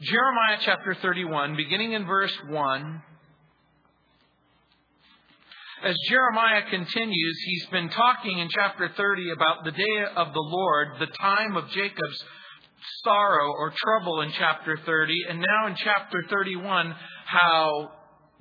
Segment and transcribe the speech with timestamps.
[0.00, 3.02] Jeremiah chapter 31, beginning in verse 1.
[5.84, 10.88] As Jeremiah continues, he's been talking in chapter 30 about the day of the Lord,
[10.98, 12.24] the time of Jacob's
[13.04, 16.94] sorrow or trouble in chapter 30, and now in chapter 31,
[17.26, 17.92] how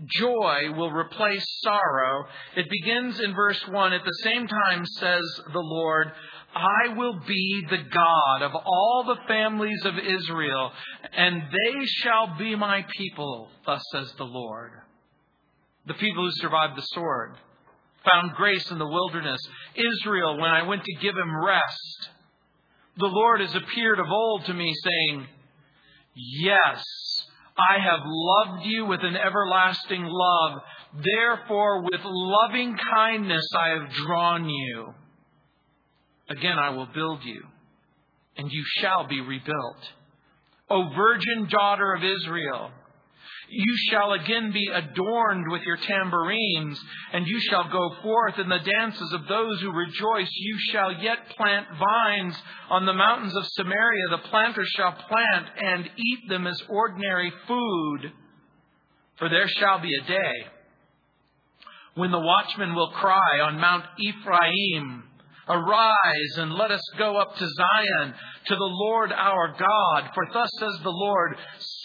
[0.06, 2.26] joy will replace sorrow.
[2.56, 3.94] It begins in verse 1.
[3.94, 5.22] At the same time, says
[5.54, 6.12] the Lord,
[6.56, 10.72] I will be the God of all the families of Israel,
[11.16, 14.72] and they shall be my people, thus says the Lord.
[15.88, 17.36] The people who survived the sword
[18.10, 19.40] found grace in the wilderness.
[19.76, 22.10] Israel, when I went to give him rest,
[22.98, 25.28] the Lord has appeared of old to me, saying,
[26.16, 26.84] Yes,
[27.58, 30.60] I have loved you with an everlasting love.
[31.04, 34.94] Therefore, with loving kindness I have drawn you.
[36.30, 37.44] Again, I will build you,
[38.38, 39.92] and you shall be rebuilt.
[40.70, 42.72] O virgin daughter of Israel,
[43.50, 46.80] you shall again be adorned with your tambourines,
[47.12, 50.30] and you shall go forth in the dances of those who rejoice.
[50.32, 52.36] You shall yet plant vines
[52.70, 54.10] on the mountains of Samaria.
[54.12, 58.12] The planter shall plant and eat them as ordinary food.
[59.18, 60.34] For there shall be a day
[61.96, 65.04] when the watchman will cry on Mount Ephraim,
[65.50, 68.14] Arise and let us go up to Zion,
[68.48, 70.12] to the Lord our God.
[70.14, 71.38] For thus says the Lord,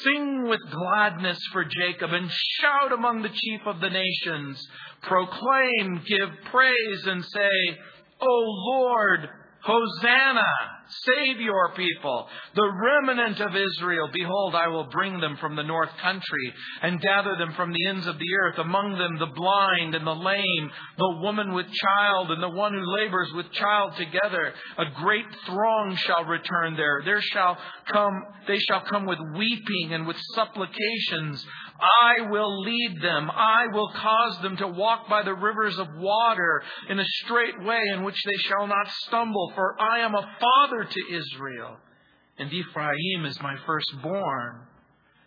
[0.04, 4.64] Sing with gladness for Jacob and shout among the chief of the nations.
[5.02, 7.78] Proclaim, give praise and say,
[8.20, 8.42] O
[8.76, 9.28] Lord,
[9.62, 10.78] Hosanna!
[10.88, 12.72] Save your people, the
[13.06, 14.08] remnant of Israel.
[14.10, 18.06] Behold, I will bring them from the north country and gather them from the ends
[18.06, 22.42] of the earth, among them the blind and the lame, the woman with child and
[22.42, 24.54] the one who labors with child together.
[24.78, 27.02] A great throng shall return there.
[27.04, 27.58] There shall
[27.92, 31.44] come, they shall come with weeping and with supplications.
[31.80, 33.30] I will lead them.
[33.30, 37.80] I will cause them to walk by the rivers of water in a straight way
[37.94, 39.52] in which they shall not stumble.
[39.54, 41.76] For I am a father to Israel,
[42.38, 44.62] and Ephraim is my firstborn.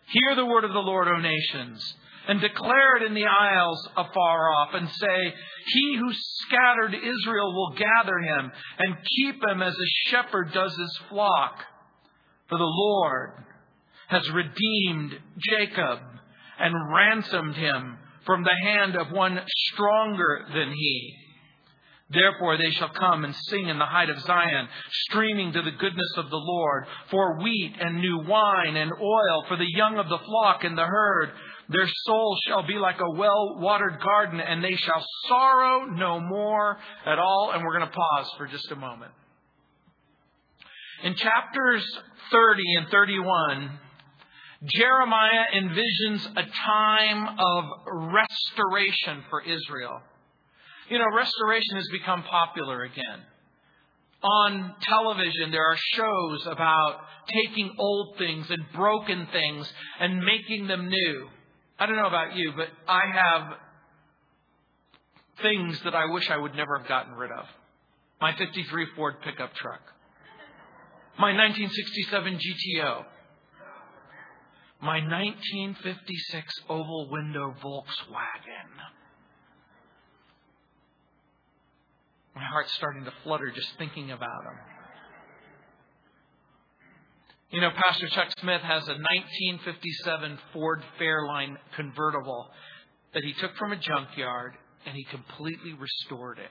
[0.08, 1.94] Hear the word of the Lord, O nations,
[2.28, 5.34] and declare it in the isles afar off, and say,
[5.66, 11.00] He who scattered Israel will gather him, and keep him as a shepherd does his
[11.08, 11.56] flock.
[12.48, 13.44] For the Lord
[14.08, 16.00] has redeemed Jacob
[16.58, 21.16] and ransomed him from the hand of one stronger than he.
[22.10, 24.68] Therefore they shall come and sing in the height of Zion,
[25.06, 29.56] streaming to the goodness of the Lord, for wheat and new wine and oil, for
[29.56, 31.30] the young of the flock and the herd.
[31.68, 36.76] Their soul shall be like a well watered garden, and they shall sorrow no more
[37.06, 37.52] at all.
[37.54, 39.12] And we're going to pause for just a moment.
[41.04, 41.84] In chapters
[42.30, 43.78] 30 and 31,
[44.64, 50.00] Jeremiah envisions a time of restoration for Israel.
[50.88, 53.22] You know, restoration has become popular again.
[54.22, 60.88] On television, there are shows about taking old things and broken things and making them
[60.88, 61.28] new.
[61.78, 63.56] I don't know about you, but I have
[65.42, 67.46] things that I wish I would never have gotten rid of.
[68.20, 69.80] My 53 Ford pickup truck.
[71.18, 73.04] My 1967 GTO
[74.82, 78.68] my 1956 oval window Volkswagen.
[82.34, 84.58] My heart's starting to flutter just thinking about them.
[87.50, 92.48] You know, Pastor Chuck Smith has a 1957 Ford Fairlane convertible
[93.14, 94.54] that he took from a junkyard
[94.84, 96.50] and he completely restored it.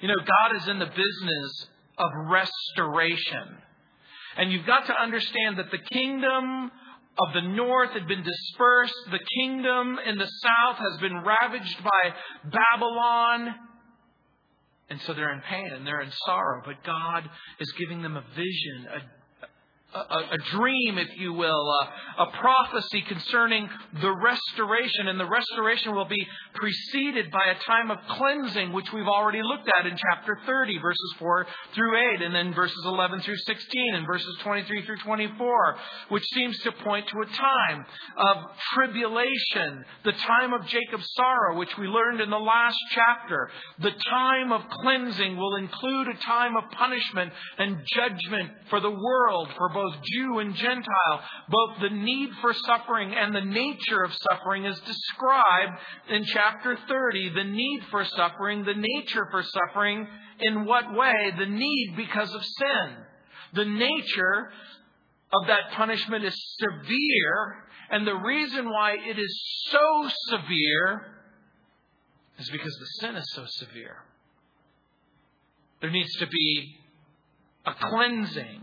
[0.00, 1.66] You know, God is in the business
[1.98, 3.58] of restoration.
[4.38, 6.72] And you've got to understand that the kingdom
[7.18, 8.94] of the north had been dispersed.
[9.10, 12.14] The kingdom in the south has been ravaged by
[12.44, 13.54] Babylon.
[14.88, 16.62] And so they're in pain and they're in sorrow.
[16.64, 17.28] But God
[17.60, 19.00] is giving them a vision, a
[19.94, 23.68] a, a, dream, if you will, a, a prophecy concerning
[24.00, 25.08] the restoration.
[25.08, 29.68] And the restoration will be preceded by a time of cleansing, which we've already looked
[29.78, 34.06] at in chapter 30, verses 4 through 8, and then verses 11 through 16, and
[34.06, 35.76] verses 23 through 24,
[36.08, 37.84] which seems to point to a time
[38.16, 38.36] of
[38.74, 43.50] tribulation, the time of Jacob's sorrow, which we learned in the last chapter.
[43.80, 49.48] The time of cleansing will include a time of punishment and judgment for the world,
[49.56, 51.20] for both both Jew and Gentile.
[51.48, 57.30] Both the need for suffering and the nature of suffering is described in chapter 30.
[57.34, 60.06] The need for suffering, the nature for suffering,
[60.40, 61.32] in what way?
[61.38, 62.96] The need because of sin.
[63.54, 64.50] The nature
[65.32, 71.02] of that punishment is severe, and the reason why it is so severe
[72.38, 73.96] is because the sin is so severe.
[75.80, 76.76] There needs to be
[77.66, 78.62] a cleansing.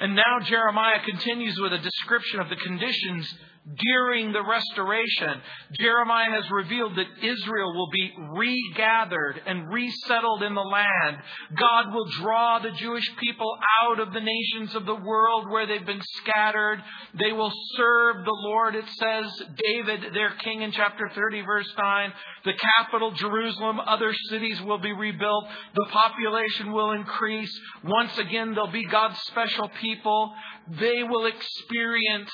[0.00, 3.34] And now Jeremiah continues with a description of the conditions
[3.76, 5.40] during the restoration.
[5.78, 11.18] Jeremiah has revealed that Israel will be regathered and resettled in the land.
[11.56, 15.84] God will draw the Jewish people out of the nations of the world where they've
[15.84, 16.82] been scattered.
[17.18, 18.74] They will serve the Lord.
[18.74, 22.12] It says David, their king in chapter 30 verse 9.
[22.44, 25.44] The capital, Jerusalem, other cities will be rebuilt.
[25.74, 27.52] The population will increase.
[27.84, 30.32] Once again, they'll be God's special people.
[30.80, 32.30] They will experience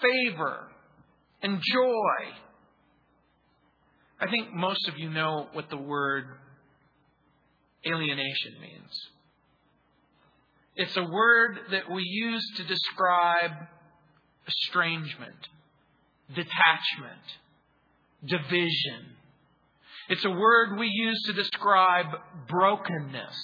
[0.00, 0.68] favor
[1.46, 2.34] and joy.
[4.20, 6.24] I think most of you know what the word
[7.86, 8.90] alienation means.
[10.74, 13.52] It's a word that we use to describe
[14.48, 15.36] estrangement,
[16.34, 17.26] detachment,
[18.26, 19.14] division.
[20.08, 22.06] It's a word we use to describe
[22.48, 23.36] brokenness.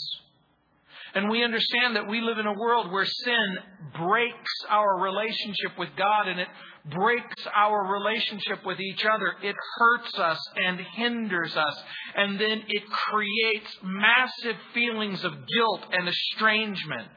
[1.15, 3.59] And we understand that we live in a world where sin
[3.97, 6.49] breaks our relationship with God and it
[6.91, 9.35] breaks our relationship with each other.
[9.43, 11.83] It hurts us and hinders us.
[12.17, 17.09] And then it creates massive feelings of guilt and estrangement.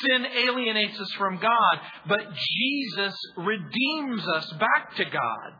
[0.00, 5.52] Sin alienates us from God, but Jesus redeems us back to God.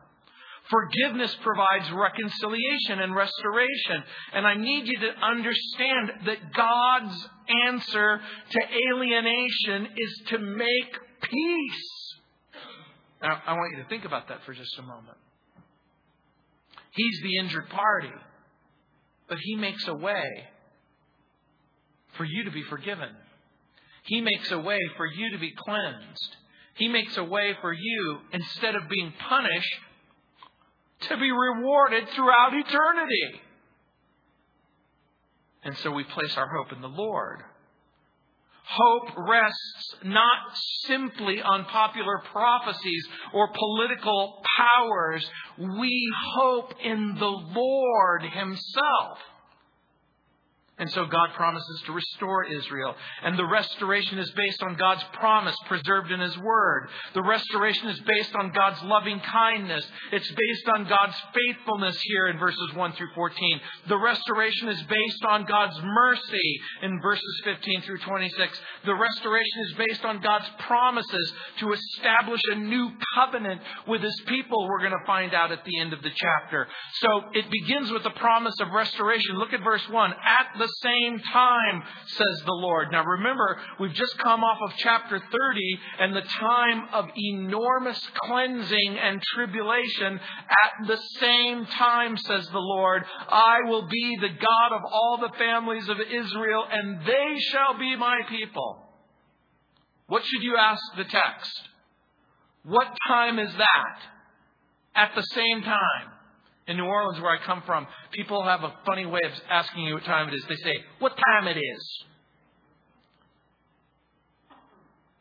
[0.71, 4.03] Forgiveness provides reconciliation and restoration.
[4.33, 7.29] And I need you to understand that God's
[7.67, 8.21] answer
[8.51, 8.61] to
[8.91, 12.04] alienation is to make peace.
[13.25, 15.17] Now, I want you to think about that for just a moment.
[16.91, 18.13] He's the injured party,
[19.29, 20.45] but He makes a way
[22.19, 23.09] for you to be forgiven.
[24.03, 26.37] He makes a way for you to be cleansed.
[26.75, 29.81] He makes a way for you, instead of being punished,
[31.09, 33.41] to be rewarded throughout eternity.
[35.63, 37.43] And so we place our hope in the Lord.
[38.67, 40.57] Hope rests not
[40.87, 45.29] simply on popular prophecies or political powers.
[45.59, 49.19] We hope in the Lord Himself.
[50.77, 52.97] And so God promises to restore Israel.
[53.23, 56.89] And the restoration is based on God's promise preserved in His Word.
[57.15, 59.87] The restoration is based on God's loving kindness.
[60.11, 63.61] It's based on God's faithfulness here in verses 1 through 14.
[63.87, 68.61] The restoration is based on God's mercy in verses 15 through 26.
[68.85, 74.67] The restoration is based on God's promises to establish a new covenant with His people,
[74.69, 76.67] we're going to find out at the end of the chapter.
[76.95, 79.39] So it begins with the promise of restoration.
[79.39, 80.13] Look at verse 1.
[80.13, 82.89] At the the same time, says the Lord.
[82.91, 88.99] Now remember, we've just come off of chapter 30 and the time of enormous cleansing
[89.03, 90.19] and tribulation.
[90.19, 95.37] At the same time, says the Lord, I will be the God of all the
[95.37, 98.79] families of Israel and they shall be my people.
[100.07, 101.61] What should you ask the text?
[102.65, 103.99] What time is that?
[104.95, 106.14] At the same time.
[106.67, 109.95] In New Orleans, where I come from, people have a funny way of asking you
[109.95, 110.45] what time it is.
[110.49, 112.05] They say, What time it is?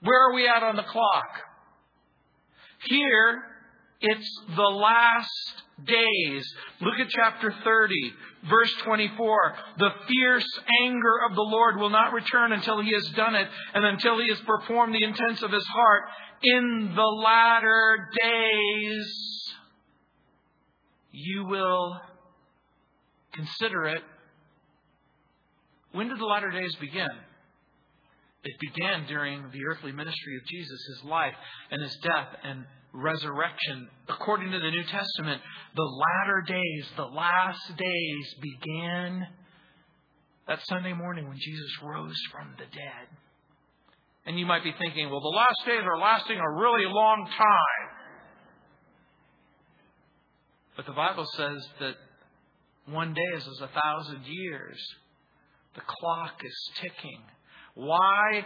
[0.02, 1.30] Where are we at on the clock?
[2.88, 3.42] Here,
[4.02, 6.46] it's the last days.
[6.82, 7.96] Look at chapter 30,
[8.50, 9.56] verse 24.
[9.80, 13.86] The fierce anger of the Lord will not return until he has done it and
[13.86, 16.04] until he has performed the intents of his heart.
[16.44, 19.44] In the latter days,
[21.14, 22.02] you will
[23.34, 24.02] consider it.
[25.92, 27.10] When did the latter days begin?
[28.44, 31.36] It began during the earthly ministry of Jesus, his life
[31.72, 33.88] and his death and resurrection.
[34.10, 35.42] According to the New Testament,
[35.76, 39.28] the latter days, the last days began
[40.48, 43.08] that Sunday morning when Jesus rose from the dead.
[44.26, 47.73] And you might be thinking, well, the last days are lasting a really long time.
[50.76, 51.96] But the Bible says that
[52.86, 54.78] one day is as a thousand years.
[55.76, 57.22] The clock is ticking.
[57.76, 58.46] Why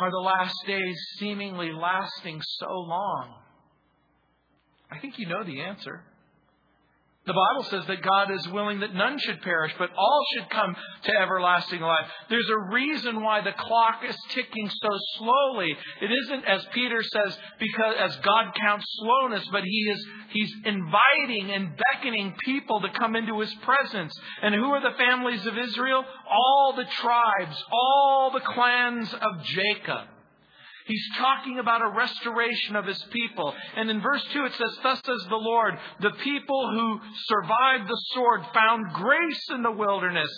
[0.00, 3.34] are the last days seemingly lasting so long?
[4.90, 6.02] I think you know the answer.
[7.24, 10.74] The Bible says that God is willing that none should perish, but all should come
[11.04, 12.06] to everlasting life.
[12.28, 14.88] There's a reason why the clock is ticking so
[15.18, 15.76] slowly.
[16.00, 21.52] It isn't, as Peter says, because as God counts slowness, but He is He's inviting
[21.52, 24.12] and beckoning people to come into His presence.
[24.42, 26.04] And who are the families of Israel?
[26.28, 30.08] All the tribes, all the clans of Jacob.
[30.86, 33.54] He's talking about a restoration of his people.
[33.76, 38.00] And in verse 2 it says, Thus says the Lord, the people who survived the
[38.14, 40.30] sword found grace in the wilderness.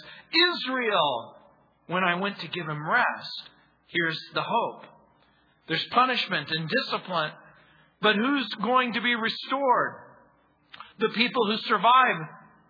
[0.53, 1.37] Israel,
[1.87, 3.51] when I went to give him rest.
[3.87, 4.85] Here's the hope.
[5.69, 7.33] There's punishment and discipline.
[8.01, 9.95] But who's going to be restored?
[10.99, 12.17] The people who survive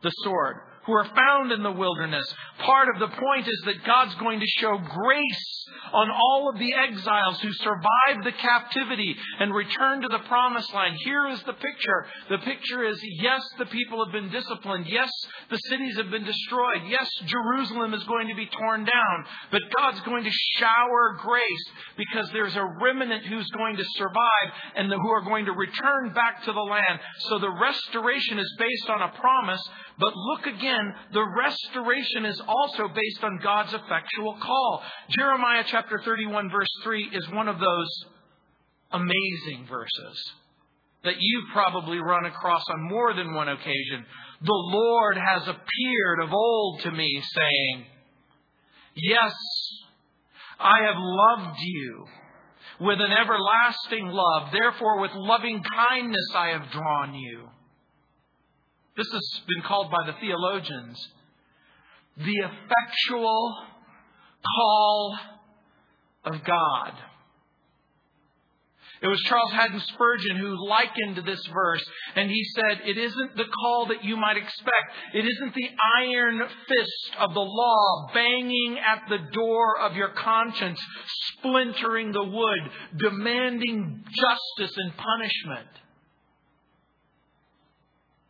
[0.02, 2.24] the sword who are found in the wilderness.
[2.58, 6.74] Part of the point is that God's going to show grace on all of the
[6.74, 10.96] exiles who survived the captivity and returned to the promised land.
[11.04, 12.06] Here is the picture.
[12.30, 14.86] The picture is yes, the people have been disciplined.
[14.88, 15.10] Yes,
[15.50, 16.82] the cities have been destroyed.
[16.88, 19.24] Yes, Jerusalem is going to be torn down.
[19.50, 21.64] But God's going to shower grace
[21.96, 26.44] because there's a remnant who's going to survive and who are going to return back
[26.44, 27.00] to the land.
[27.28, 29.62] So the restoration is based on a promise.
[29.98, 34.82] But look again, the restoration is also based on God's effectual call.
[35.10, 38.04] Jeremiah chapter 31 verse 3 is one of those
[38.90, 40.32] amazing verses
[41.04, 44.04] that you've probably run across on more than one occasion.
[44.40, 47.86] The Lord has appeared of old to me, saying,
[48.96, 49.34] Yes,
[50.58, 52.06] I have loved you
[52.80, 54.50] with an everlasting love.
[54.52, 57.48] Therefore, with loving kindness I have drawn you.
[58.96, 61.08] This has been called by the theologians
[62.16, 63.56] the effectual
[64.56, 65.18] call
[66.24, 66.92] of God.
[69.02, 71.84] It was Charles Haddon Spurgeon who likened this verse,
[72.14, 74.92] and he said, It isn't the call that you might expect.
[75.12, 80.80] It isn't the iron fist of the law banging at the door of your conscience,
[81.36, 82.60] splintering the wood,
[82.96, 85.68] demanding justice and punishment.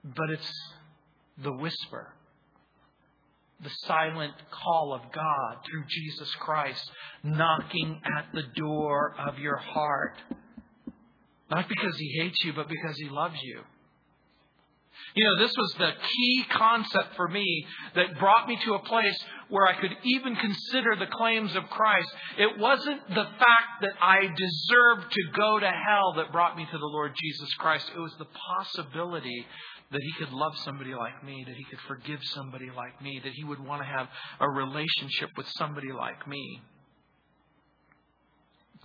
[0.05, 0.53] But it's
[1.43, 2.13] the whisper
[3.65, 6.91] the silent call of God through Jesus Christ
[7.23, 10.17] knocking at the door of your heart.
[11.51, 13.61] Not because he hates you, but because he loves you.
[15.15, 19.17] You know, this was the key concept for me that brought me to a place
[19.49, 22.09] where I could even consider the claims of Christ.
[22.39, 26.79] It wasn't the fact that I deserved to go to hell that brought me to
[26.79, 27.91] the Lord Jesus Christ.
[27.95, 29.47] It was the possibility
[29.91, 33.33] that he could love somebody like me, that he could forgive somebody like me, that
[33.33, 34.09] he would want to have
[34.41, 36.61] a relationship with somebody like me.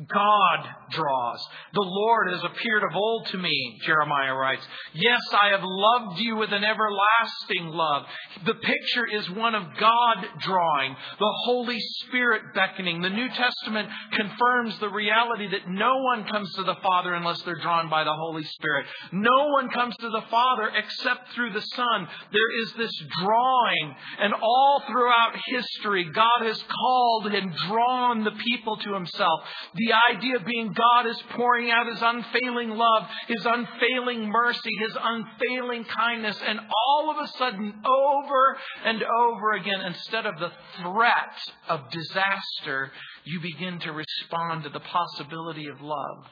[0.07, 0.59] God
[0.91, 1.47] draws.
[1.73, 4.65] The Lord has appeared of old to me, Jeremiah writes.
[4.93, 8.05] Yes, I have loved you with an everlasting love.
[8.45, 13.01] The picture is one of God drawing, the Holy Spirit beckoning.
[13.01, 17.59] The New Testament confirms the reality that no one comes to the Father unless they're
[17.61, 18.85] drawn by the Holy Spirit.
[19.11, 22.07] No one comes to the Father except through the Son.
[22.31, 22.91] There is this
[23.21, 29.41] drawing, and all throughout history, God has called and drawn the people to Himself.
[29.75, 34.69] The the idea of being God is pouring out His unfailing love, His unfailing mercy,
[34.81, 40.51] His unfailing kindness, and all of a sudden, over and over again, instead of the
[40.81, 41.33] threat
[41.67, 42.91] of disaster,
[43.23, 46.25] you begin to respond to the possibility of love.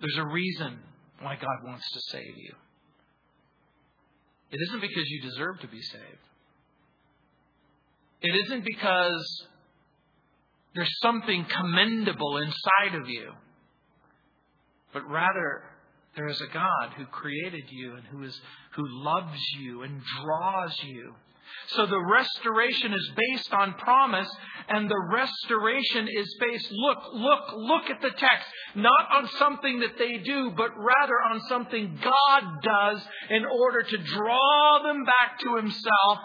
[0.00, 0.78] There's a reason
[1.20, 2.54] why God wants to save you.
[4.50, 6.04] It isn't because you deserve to be saved.
[8.20, 9.46] It isn't because
[10.74, 13.32] there's something commendable inside of you.
[14.92, 15.64] But rather,
[16.16, 18.40] there is a God who created you and who is
[18.74, 21.14] who loves you and draws you.
[21.68, 24.28] So the restoration is based on promise,
[24.68, 29.98] and the restoration is based, look, look, look at the text, not on something that
[29.98, 35.56] they do, but rather on something God does in order to draw them back to
[35.56, 36.18] Himself.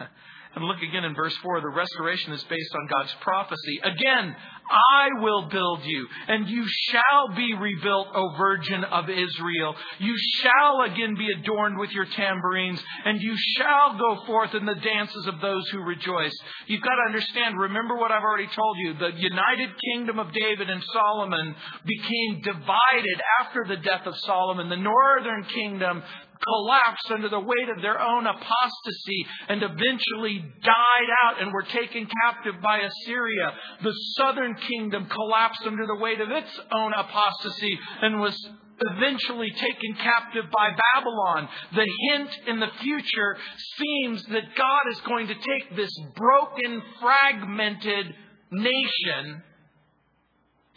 [0.54, 3.80] And look again in verse 4 the restoration is based on God's prophecy.
[3.82, 4.34] Again,
[4.70, 9.74] I will build you, and you shall be rebuilt, O Virgin of Israel.
[9.98, 14.74] You shall again be adorned with your tambourines, and you shall go forth in the
[14.74, 16.36] dances of those who rejoice.
[16.66, 18.94] You've got to understand, remember what I've already told you.
[18.94, 21.54] The united kingdom of David and Solomon
[21.86, 24.68] became divided after the death of Solomon.
[24.68, 26.02] The northern kingdom
[26.42, 32.06] collapsed under the weight of their own apostasy and eventually died out and were taken
[32.22, 33.52] captive by Assyria.
[33.82, 38.48] The southern kingdom collapsed under the weight of its own apostasy and was
[38.80, 41.48] eventually taken captive by Babylon.
[41.74, 43.36] The hint in the future
[43.76, 48.14] seems that God is going to take this broken, fragmented
[48.50, 49.42] nation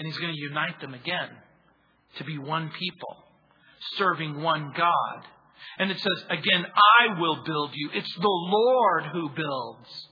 [0.01, 1.30] and He's going to unite them again
[2.18, 3.18] to be one people,
[3.98, 5.24] serving one God.
[5.77, 7.89] And it says, again, I will build you.
[7.94, 10.08] It's the Lord who builds.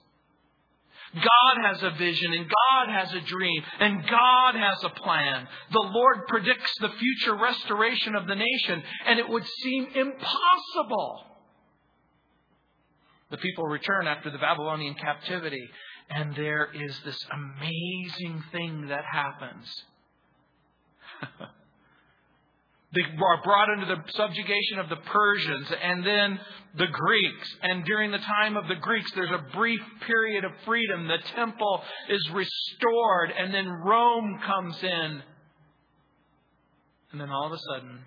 [1.15, 5.47] God has a vision and God has a dream and God has a plan.
[5.71, 11.23] The Lord predicts the future restoration of the nation and it would seem impossible.
[13.31, 15.67] The people return after the Babylonian captivity
[16.11, 19.67] and there is this amazing thing that happens.
[22.91, 26.39] They are brought under the subjugation of the Persians and then
[26.75, 27.55] the Greeks.
[27.61, 31.07] And during the time of the Greeks, there's a brief period of freedom.
[31.07, 35.21] The temple is restored, and then Rome comes in.
[37.11, 37.99] And then all of a sudden,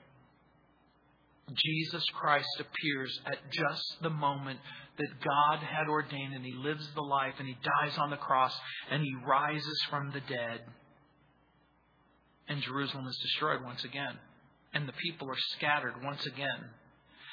[1.55, 4.59] Jesus Christ appears at just the moment
[4.99, 8.55] that God had ordained, and He lives the life, and He dies on the cross,
[8.91, 10.61] and He rises from the dead.
[12.49, 14.19] And Jerusalem is destroyed once again
[14.75, 16.71] and the people are scattered once again.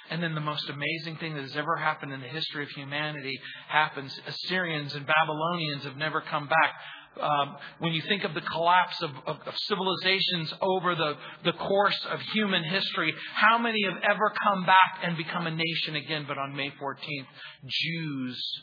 [0.10, 3.40] And then the most amazing thing that has ever happened in the history of humanity
[3.68, 4.18] happens.
[4.28, 6.74] Assyrians and Babylonians have never come back.
[7.22, 12.00] Um, when you think of the collapse of, of, of, civilizations over the, the course
[12.12, 16.26] of human history, how many have ever come back and become a nation again?
[16.28, 17.28] But on May 14th,
[17.68, 18.62] Jews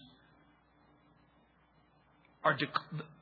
[2.47, 2.69] are, de-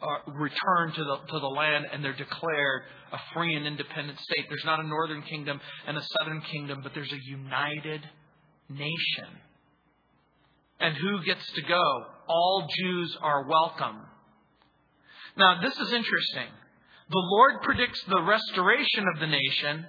[0.03, 4.45] are returned to the, to the land and they're declared a free and independent state.
[4.51, 8.03] There's not a northern kingdom and a southern kingdom, but there's a united
[8.69, 9.31] nation.
[10.79, 12.05] And who gets to go?
[12.29, 14.03] All Jews are welcome.
[15.39, 16.53] Now, this is interesting.
[17.09, 19.87] The Lord predicts the restoration of the nation.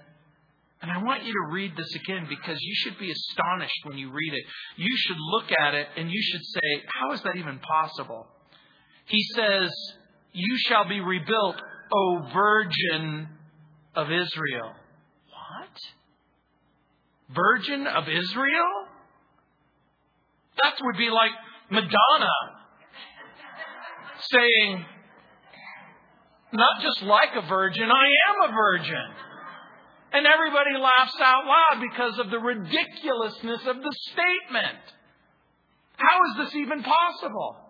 [0.82, 4.12] And I want you to read this again because you should be astonished when you
[4.12, 4.46] read it.
[4.78, 8.28] You should look at it and you should say, How is that even possible?
[9.06, 9.72] He says,
[10.34, 11.56] You shall be rebuilt,
[11.94, 13.30] O Virgin
[13.96, 14.74] of Israel.
[15.30, 15.78] What?
[17.36, 18.88] Virgin of Israel?
[20.62, 21.32] That would be like
[21.70, 22.56] Madonna
[24.32, 24.86] saying,
[26.54, 29.12] Not just like a virgin, I am a virgin.
[30.14, 34.80] And everybody laughs out loud because of the ridiculousness of the statement.
[35.98, 37.65] How is this even possible?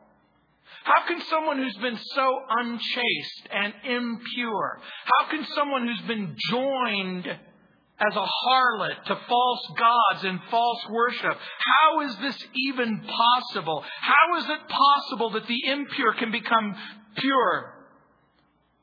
[0.86, 7.26] How can someone who's been so unchaste and impure, how can someone who's been joined
[7.28, 13.84] as a harlot to false gods and false worship, how is this even possible?
[14.00, 16.76] How is it possible that the impure can become
[17.18, 17.74] pure?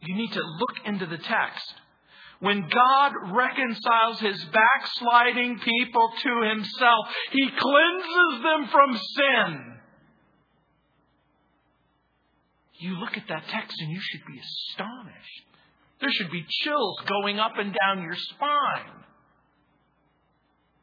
[0.00, 1.74] You need to look into the text.
[2.40, 9.71] When God reconciles his backsliding people to himself, he cleanses them from sin.
[12.82, 15.44] You look at that text and you should be astonished.
[16.00, 19.04] There should be chills going up and down your spine.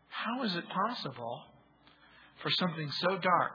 [0.08, 1.42] How is it possible
[2.42, 3.52] for something so dark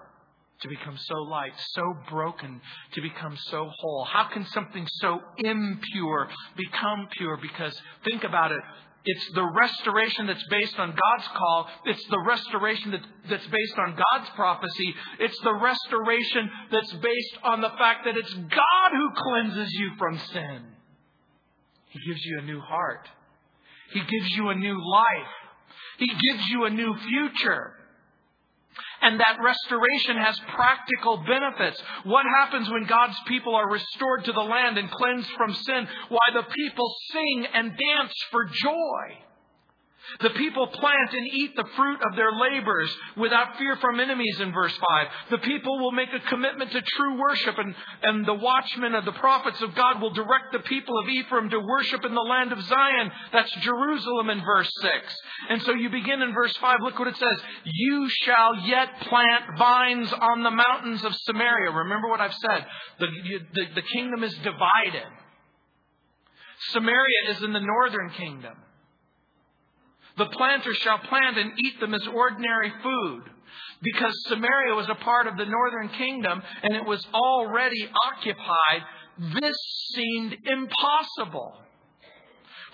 [0.61, 2.61] to become so light, so broken
[2.93, 4.05] to become so whole?
[4.13, 7.39] How can something so impure become pure?
[7.41, 8.61] Because think about it.
[9.07, 11.69] It's the restoration that's based on God's call.
[11.85, 14.95] It's the restoration that, that's based on God's prophecy.
[15.21, 20.19] It's the restoration that's based on the fact that it's God who cleanses you from
[20.33, 20.61] sin.
[21.91, 23.07] He gives you a new heart.
[23.93, 25.33] He gives you a new life.
[25.99, 27.73] He gives you a new future.
[29.05, 31.81] And that restoration has practical benefits.
[32.05, 35.87] What happens when God's people are restored to the land and cleansed from sin?
[36.09, 39.24] Why, the people sing and dance for joy.
[40.21, 44.53] The people plant and eat the fruit of their labors without fear from enemies in
[44.53, 45.07] verse 5.
[45.31, 49.13] The people will make a commitment to true worship, and, and the watchmen of the
[49.13, 52.63] prophets of God will direct the people of Ephraim to worship in the land of
[52.63, 53.11] Zion.
[53.33, 54.93] That's Jerusalem in verse 6.
[55.51, 56.79] And so you begin in verse 5.
[56.83, 57.41] Look what it says.
[57.65, 61.71] You shall yet plant vines on the mountains of Samaria.
[61.71, 62.67] Remember what I've said.
[63.01, 63.07] The,
[63.55, 65.09] the, the kingdom is divided.
[66.73, 68.55] Samaria is in the northern kingdom.
[70.17, 73.23] The planters shall plant and eat them as ordinary food.
[73.83, 78.83] Because Samaria was a part of the northern kingdom and it was already occupied,
[79.19, 79.57] this
[79.95, 81.59] seemed impossible.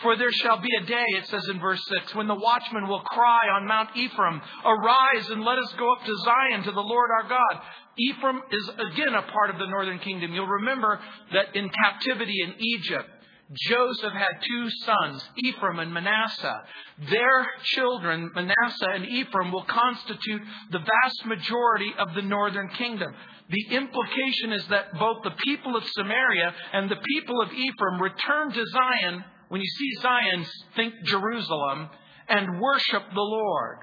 [0.03, 3.00] For there shall be a day, it says in verse 6, when the watchman will
[3.00, 7.11] cry on Mount Ephraim, Arise and let us go up to Zion to the Lord
[7.11, 7.62] our God.
[7.98, 10.33] Ephraim is again a part of the northern kingdom.
[10.33, 11.00] You'll remember
[11.35, 13.11] that in captivity in Egypt,
[13.52, 16.62] Joseph had two sons, Ephraim and Manasseh.
[17.10, 23.12] Their children, Manasseh and Ephraim, will constitute the vast majority of the northern kingdom.
[23.48, 28.52] The implication is that both the people of Samaria and the people of Ephraim return
[28.52, 29.24] to Zion.
[29.48, 31.88] When you see Zion, think Jerusalem
[32.28, 33.78] and worship the Lord.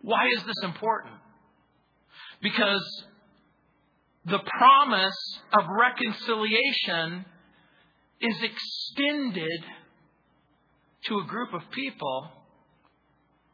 [0.00, 1.16] Why is this important?
[2.40, 3.04] Because
[4.24, 7.26] the promise of reconciliation
[8.22, 9.64] is extended
[11.06, 12.28] to a group of people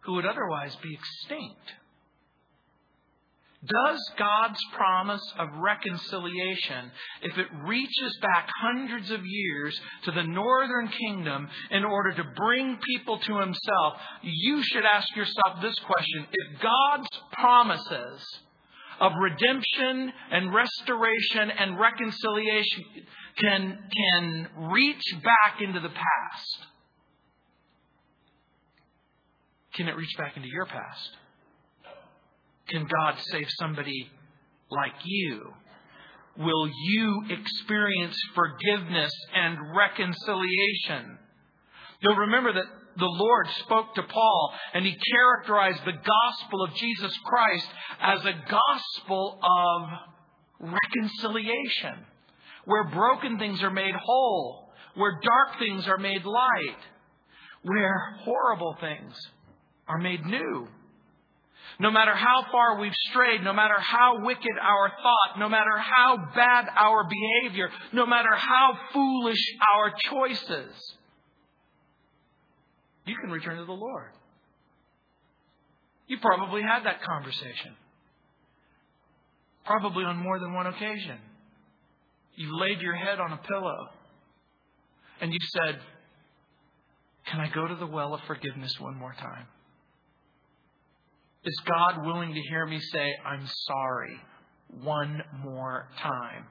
[0.00, 1.72] who would otherwise be extinct.
[3.64, 10.88] Does God's promise of reconciliation, if it reaches back hundreds of years to the northern
[10.88, 16.26] kingdom in order to bring people to Himself, you should ask yourself this question.
[16.30, 18.24] If God's promises
[19.00, 22.84] of redemption and restoration and reconciliation
[23.40, 26.58] can, can reach back into the past,
[29.74, 31.10] can it reach back into your past?
[32.68, 34.10] Can God save somebody
[34.70, 35.52] like you?
[36.36, 41.18] Will you experience forgiveness and reconciliation?
[42.00, 42.64] You'll remember that
[42.96, 47.68] the Lord spoke to Paul and he characterized the gospel of Jesus Christ
[48.00, 49.88] as a gospel of
[50.60, 52.04] reconciliation,
[52.68, 56.76] where broken things are made whole, where dark things are made light,
[57.62, 59.14] where horrible things
[59.88, 60.68] are made new.
[61.80, 66.18] No matter how far we've strayed, no matter how wicked our thought, no matter how
[66.34, 69.42] bad our behavior, no matter how foolish
[69.74, 70.96] our choices,
[73.06, 74.10] you can return to the Lord.
[76.06, 77.76] You probably had that conversation.
[79.64, 81.16] Probably on more than one occasion.
[82.38, 83.88] You laid your head on a pillow
[85.20, 85.80] and you said,
[87.26, 89.46] Can I go to the well of forgiveness one more time?
[91.44, 94.20] Is God willing to hear me say, I'm sorry,
[94.82, 96.46] one more time?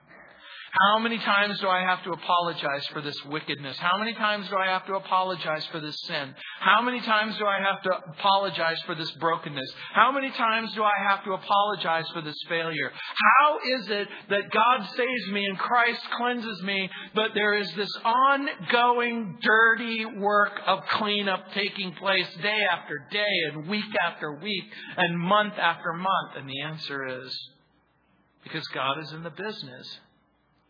[0.80, 3.78] How many times do I have to apologize for this wickedness?
[3.80, 6.36] How many times do I have to apologize for this sin?
[6.60, 9.74] How many times do I have to apologize for this brokenness?
[9.94, 12.92] How many times do I have to apologize for this failure?
[13.40, 17.92] How is it that God saves me and Christ cleanses me, but there is this
[18.06, 25.20] ongoing dirty work of cleanup taking place day after day and week after week and
[25.20, 26.36] month after month?
[26.36, 27.36] And the answer is
[28.44, 30.00] because God is in the business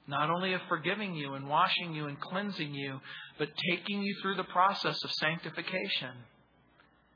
[0.08, 3.00] not only of forgiving you and washing you and cleansing you,
[3.38, 6.12] but taking you through the process of sanctification.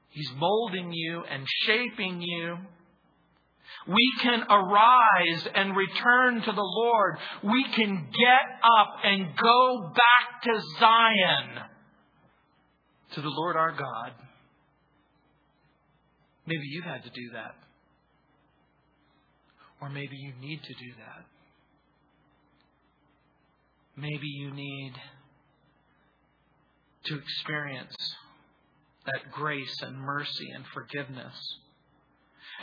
[0.09, 2.57] He's molding you and shaping you.
[3.87, 7.17] We can arise and return to the Lord.
[7.43, 11.63] We can get up and go back to Zion,
[13.13, 14.11] to the Lord our God.
[16.45, 17.55] Maybe you've had to do that.
[19.79, 21.25] Or maybe you need to do that.
[23.95, 24.93] Maybe you need
[27.05, 27.95] to experience
[29.05, 31.57] that grace and mercy and forgiveness.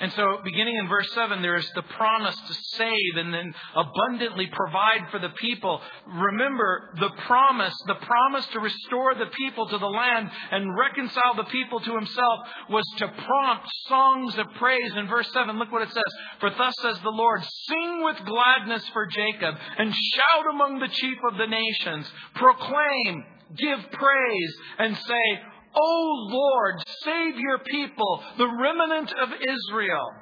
[0.00, 4.46] And so, beginning in verse 7, there is the promise to save and then abundantly
[4.46, 5.80] provide for the people.
[6.06, 11.44] Remember, the promise, the promise to restore the people to the land and reconcile the
[11.44, 14.92] people to himself was to prompt songs of praise.
[14.96, 16.12] In verse 7, look what it says.
[16.40, 21.18] For thus says the Lord, sing with gladness for Jacob and shout among the chief
[21.30, 22.06] of the nations.
[22.34, 23.24] Proclaim,
[23.56, 25.40] give praise, and say,
[25.74, 30.12] O Lord, save your people, the remnant of Israel.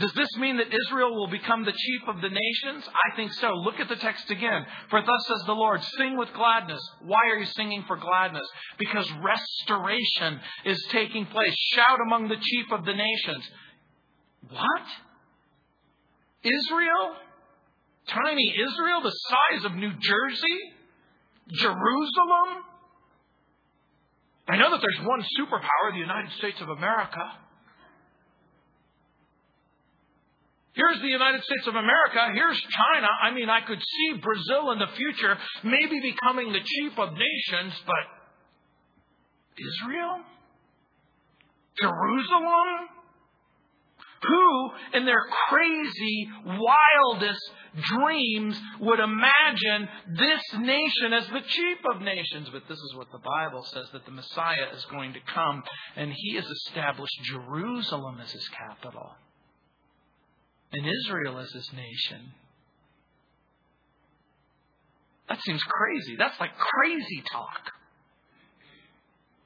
[0.00, 2.88] Does this mean that Israel will become the chief of the nations?
[2.88, 3.50] I think so.
[3.52, 4.64] Look at the text again.
[4.88, 6.80] For thus says the Lord, sing with gladness.
[7.02, 8.46] Why are you singing for gladness?
[8.78, 11.54] Because restoration is taking place.
[11.74, 13.50] Shout among the chief of the nations.
[14.48, 14.86] What?
[16.44, 17.16] Israel?
[18.08, 20.58] Tiny Israel, the size of New Jersey?
[21.48, 22.64] Jerusalem?
[24.50, 27.22] I know that there's one superpower, the United States of America.
[30.72, 32.32] Here's the United States of America.
[32.34, 33.08] Here's China.
[33.22, 37.74] I mean, I could see Brazil in the future maybe becoming the chief of nations,
[37.86, 38.04] but
[39.58, 40.20] Israel?
[41.80, 42.99] Jerusalem?
[44.22, 47.40] Who, in their crazy, wildest
[47.82, 52.48] dreams, would imagine this nation as the chief of nations?
[52.52, 55.62] But this is what the Bible says that the Messiah is going to come,
[55.96, 59.12] and he has established Jerusalem as his capital,
[60.72, 62.32] and Israel as his nation.
[65.30, 66.16] That seems crazy.
[66.18, 67.72] That's like crazy talk.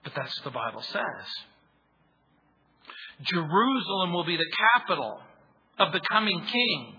[0.03, 1.45] But that's what the Bible says.
[3.25, 5.21] Jerusalem will be the capital
[5.79, 6.97] of the coming king.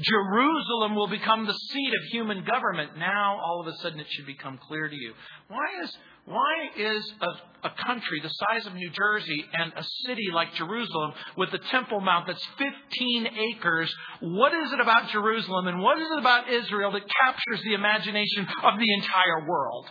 [0.00, 2.96] Jerusalem will become the seat of human government.
[2.98, 5.12] Now, all of a sudden, it should become clear to you.
[5.48, 10.28] Why is, why is a, a country the size of New Jersey and a city
[10.32, 15.80] like Jerusalem with the Temple Mount that's 15 acres, what is it about Jerusalem and
[15.80, 19.90] what is it about Israel that captures the imagination of the entire world?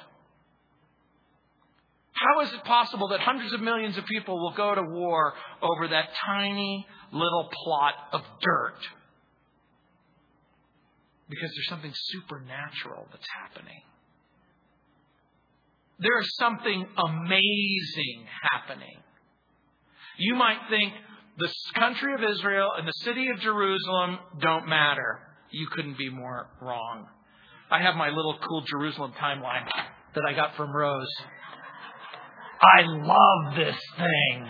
[2.21, 5.87] How is it possible that hundreds of millions of people will go to war over
[5.87, 8.77] that tiny little plot of dirt?
[11.27, 13.81] Because there's something supernatural that's happening.
[15.97, 18.97] There is something amazing happening.
[20.19, 20.93] You might think
[21.37, 25.19] the country of Israel and the city of Jerusalem don't matter.
[25.49, 27.07] You couldn't be more wrong.
[27.71, 29.65] I have my little cool Jerusalem timeline
[30.13, 31.07] that I got from Rose.
[32.61, 34.45] I love this thing.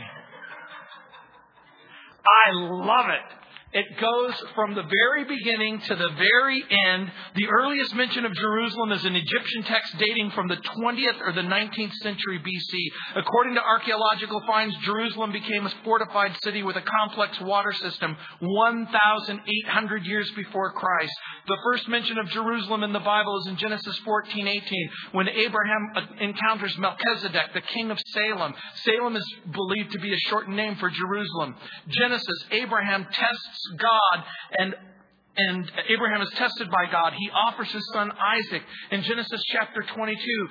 [2.25, 3.40] I love it.
[3.73, 7.09] It goes from the very beginning to the very end.
[7.35, 11.41] The earliest mention of Jerusalem is an Egyptian text dating from the 20th or the
[11.41, 13.21] 19th century BC.
[13.21, 20.05] According to archaeological finds, Jerusalem became a fortified city with a complex water system 1,800
[20.05, 21.13] years before Christ.
[21.47, 24.61] The first mention of Jerusalem in the Bible is in Genesis 14:18,
[25.13, 28.53] when Abraham uh, encounters Melchizedek, the king of Salem.
[28.83, 31.55] Salem is believed to be a shortened name for Jerusalem.
[31.87, 34.23] Genesis, Abraham tests God
[34.57, 34.75] and
[35.37, 37.13] and Abraham is tested by God.
[37.17, 38.63] He offers his son Isaac.
[38.91, 40.47] In Genesis chapter 22,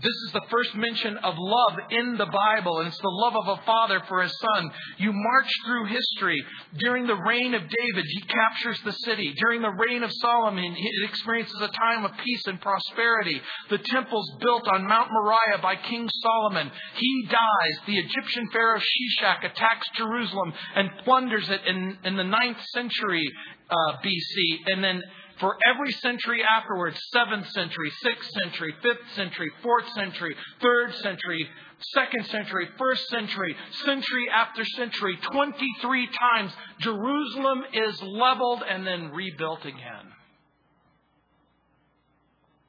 [0.00, 3.58] this is the first mention of love in the Bible, and it's the love of
[3.58, 4.70] a father for his son.
[4.98, 6.40] You march through history.
[6.78, 9.34] During the reign of David, he captures the city.
[9.36, 13.40] During the reign of Solomon, it experiences a time of peace and prosperity.
[13.70, 16.70] The temple's built on Mount Moriah by King Solomon.
[16.94, 17.86] He dies.
[17.86, 23.28] The Egyptian pharaoh Shishak attacks Jerusalem and plunders it in, in the ninth century
[23.70, 25.02] uh, BC, and then
[25.40, 31.48] for every century afterwards 7th century, 6th century, 5th century, 4th century, 3rd century,
[31.96, 39.64] 2nd century, 1st century, century after century, 23 times, Jerusalem is leveled and then rebuilt
[39.64, 40.12] again.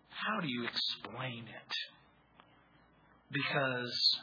[0.09, 1.75] How do you explain it?
[3.31, 4.19] Because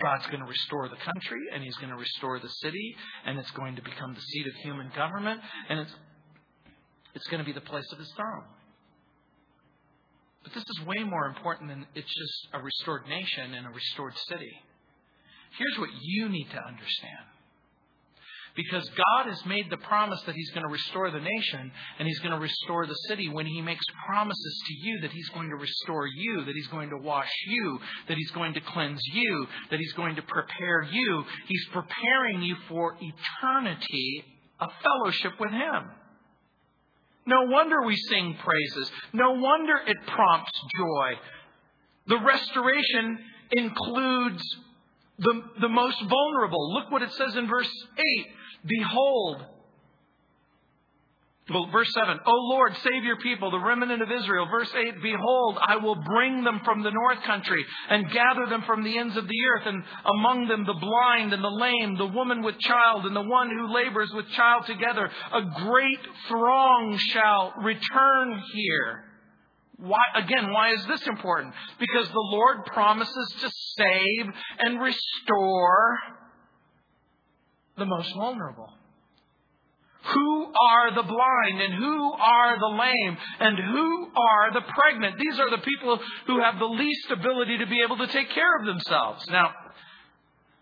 [0.00, 3.50] God's going to restore the country and He's going to restore the city and it's
[3.52, 5.92] going to become the seat of human government and it's,
[7.14, 8.44] it's going to be the place of His throne.
[10.42, 14.16] But this is way more important than it's just a restored nation and a restored
[14.28, 14.52] city.
[15.58, 17.26] Here's what you need to understand
[18.56, 22.18] because God has made the promise that He's going to restore the nation and He's
[22.20, 23.28] going to restore the city.
[23.28, 26.90] When He makes promises to you that He's going to restore you, that He's going
[26.90, 31.24] to wash you, that He's going to cleanse you, that He's going to prepare you,
[31.46, 34.24] He's preparing you for eternity
[34.58, 35.90] of fellowship with Him.
[37.26, 38.90] No wonder we sing praises.
[39.12, 41.12] No wonder it prompts joy.
[42.06, 43.18] The restoration
[43.50, 44.42] includes
[45.18, 46.74] the, the most vulnerable.
[46.74, 48.26] Look what it says in verse 8.
[48.66, 49.44] Behold,
[51.48, 54.48] well, verse 7, O Lord, save your people, the remnant of Israel.
[54.50, 58.82] Verse 8, Behold, I will bring them from the north country and gather them from
[58.82, 59.84] the ends of the earth, and
[60.18, 63.72] among them the blind and the lame, the woman with child, and the one who
[63.72, 65.08] labors with child together.
[65.32, 69.04] A great throng shall return here.
[69.76, 71.54] Why, again, why is this important?
[71.78, 75.98] Because the Lord promises to save and restore
[77.76, 78.72] the most vulnerable.
[80.12, 85.18] Who are the blind and who are the lame and who are the pregnant?
[85.18, 88.56] These are the people who have the least ability to be able to take care
[88.60, 89.26] of themselves.
[89.28, 89.50] Now,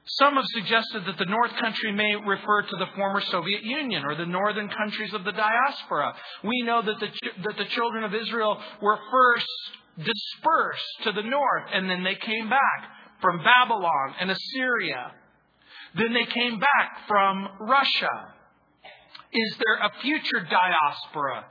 [0.07, 4.15] some have suggested that the North Country may refer to the former Soviet Union or
[4.15, 6.15] the northern countries of the diaspora.
[6.43, 7.09] We know that the,
[7.45, 9.47] that the children of Israel were first
[9.99, 15.13] dispersed to the north and then they came back from Babylon and Assyria
[15.97, 18.35] then they came back from Russia.
[19.33, 21.45] Is there a future diaspora?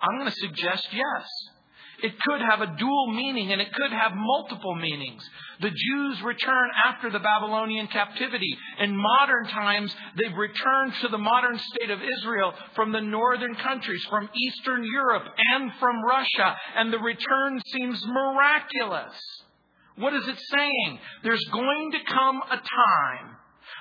[0.00, 1.26] I'm going to suggest yes.
[2.02, 5.22] It could have a dual meaning and it could have multiple meanings.
[5.60, 8.56] The Jews return after the Babylonian captivity.
[8.80, 14.04] In modern times, they've returned to the modern state of Israel from the northern countries,
[14.10, 15.24] from Eastern Europe,
[15.54, 16.56] and from Russia.
[16.76, 19.14] And the return seems miraculous.
[19.96, 20.98] What is it saying?
[21.22, 23.36] There's going to come a time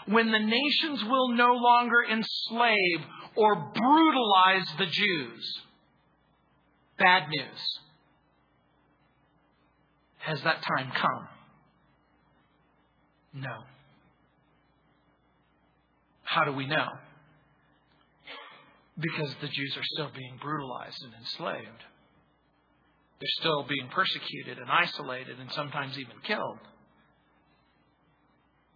[0.07, 3.01] when the nations will no longer enslave
[3.35, 5.61] or brutalize the Jews.
[6.97, 7.79] Bad news.
[10.19, 11.27] Has that time come?
[13.33, 13.63] No.
[16.23, 16.87] How do we know?
[18.99, 21.83] Because the Jews are still being brutalized and enslaved.
[23.19, 26.59] They're still being persecuted and isolated and sometimes even killed.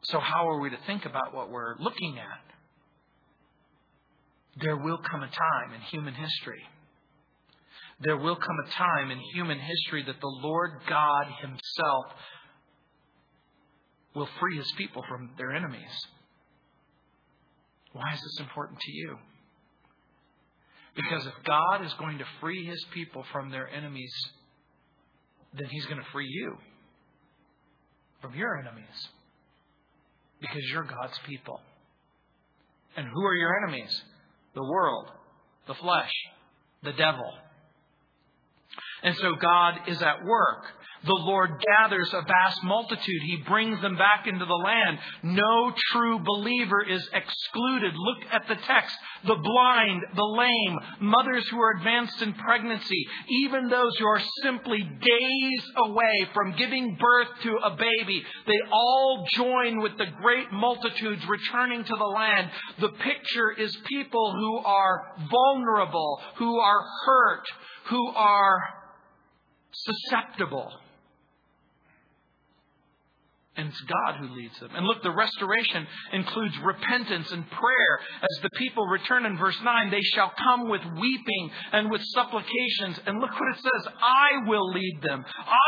[0.10, 2.56] So, how are we to think about what we're looking at?
[4.62, 6.62] There will come a time in human history.
[8.02, 12.06] There will come a time in human history that the Lord God Himself
[14.14, 15.92] will free His people from their enemies.
[17.94, 19.18] Why is this important to you?
[20.96, 24.14] Because if God is going to free His people from their enemies,
[25.54, 26.58] then He's going to free you
[28.22, 29.10] from your enemies.
[30.42, 31.60] Because you're God's people.
[32.98, 34.02] And who are your enemies?
[34.56, 35.12] the world,
[35.68, 36.12] the flesh,
[36.84, 37.32] the devil.
[39.04, 40.64] And so God is at work.
[41.06, 43.22] The Lord gathers a vast multitude.
[43.26, 44.98] He brings them back into the land.
[45.22, 47.94] No true believer is excluded.
[47.96, 48.98] Look at the text.
[49.26, 54.82] The blind, the lame, mothers who are advanced in pregnancy, even those who are simply
[54.82, 61.22] days away from giving birth to a baby, they all join with the great multitudes
[61.28, 62.50] returning to the land.
[62.80, 67.44] The picture is people who are vulnerable, who are hurt,
[67.90, 68.60] who are
[69.72, 70.72] susceptible.
[73.58, 74.72] And it's God who leads them.
[74.76, 78.00] And look, the restoration includes repentance and prayer.
[78.22, 83.00] As the people return in verse 9, they shall come with weeping and with supplications.
[83.06, 85.24] And look what it says I will lead them.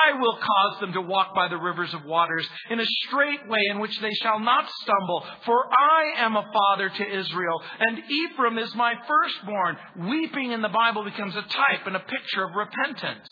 [0.05, 3.61] I will cause them to walk by the rivers of waters in a straight way
[3.71, 5.25] in which they shall not stumble.
[5.45, 9.77] For I am a father to Israel, and Ephraim is my firstborn.
[10.09, 13.27] Weeping in the Bible becomes a type and a picture of repentance.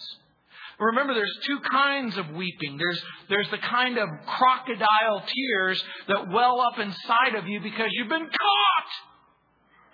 [0.80, 2.78] Remember, there's two kinds of weeping.
[2.78, 8.10] There's, there's the kind of crocodile tears that well up inside of you because you've
[8.10, 8.92] been caught.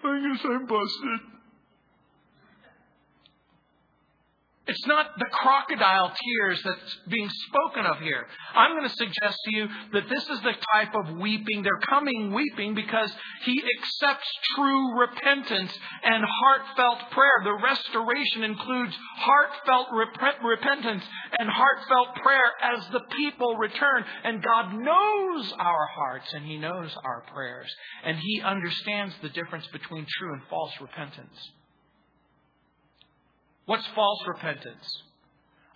[0.04, 1.20] I guess I'm busted.
[4.68, 8.28] It's not the crocodile tears that's being spoken of here.
[8.54, 11.64] I'm going to suggest to you that this is the type of weeping.
[11.64, 13.12] They're coming weeping because
[13.44, 17.42] he accepts true repentance and heartfelt prayer.
[17.44, 21.04] The restoration includes heartfelt rep- repentance
[21.40, 24.06] and heartfelt prayer as the people return.
[24.24, 27.74] And God knows our hearts and he knows our prayers.
[28.04, 31.52] And he understands the difference between true and false repentance.
[33.72, 35.02] What's false repentance?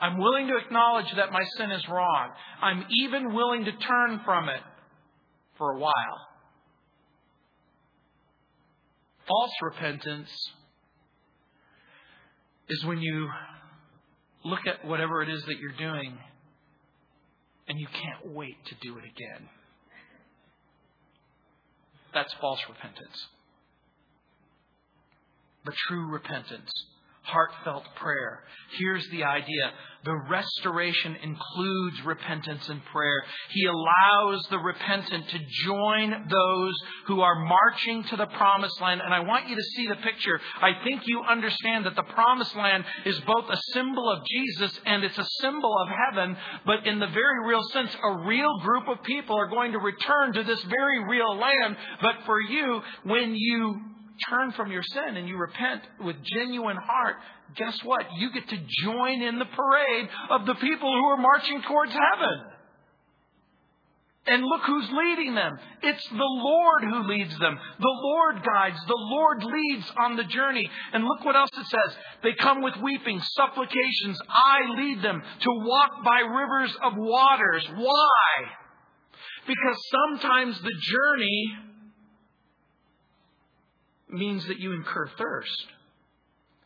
[0.02, 2.32] I'm willing to acknowledge that my sin is wrong.
[2.62, 4.60] I'm even willing to turn from it
[5.58, 6.28] for a while.
[9.26, 10.28] False repentance
[12.68, 13.30] is when you
[14.44, 16.18] look at whatever it is that you're doing
[17.70, 19.48] and you can't wait to do it again.
[22.14, 23.28] That's false repentance.
[25.64, 26.70] But true repentance
[27.26, 28.40] heartfelt prayer.
[28.78, 29.72] Here's the idea.
[30.06, 33.24] The restoration includes repentance and prayer.
[33.50, 36.74] He allows the repentant to join those
[37.08, 39.02] who are marching to the promised land.
[39.04, 40.40] And I want you to see the picture.
[40.62, 45.04] I think you understand that the promised land is both a symbol of Jesus and
[45.04, 46.38] it's a symbol of heaven.
[46.68, 50.34] But in the very real sense, a real group of people are going to return
[50.34, 51.78] to this very real land.
[52.02, 53.82] But for you, when you
[54.30, 57.16] turn from your sin and you repent with genuine heart,
[57.56, 58.06] guess what?
[58.18, 62.52] You get to join in the parade of the people who are marching towards heaven.
[64.28, 65.60] And look who's leading them.
[65.84, 67.60] It's the Lord who leads them.
[67.80, 68.80] The Lord guides.
[68.88, 70.68] The Lord leads on the journey.
[70.94, 71.98] And look what else it says.
[72.24, 74.20] They come with weeping, supplications.
[74.28, 77.68] I lead them to walk by rivers of waters.
[77.76, 78.50] Why?
[79.46, 81.54] Because sometimes the journey
[84.16, 85.66] means that you incur thirst.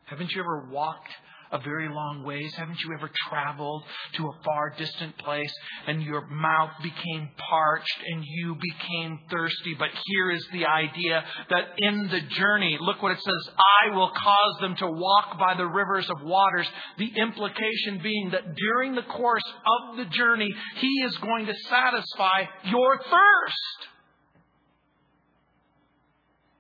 [0.05, 1.11] Haven't you ever walked
[1.51, 2.53] a very long ways?
[2.55, 3.83] Haven't you ever traveled
[4.13, 5.53] to a far distant place
[5.87, 9.75] and your mouth became parched and you became thirsty?
[9.77, 14.11] But here is the idea that in the journey, look what it says, I will
[14.11, 16.67] cause them to walk by the rivers of waters.
[16.97, 22.43] The implication being that during the course of the journey, He is going to satisfy
[22.65, 23.89] your thirst.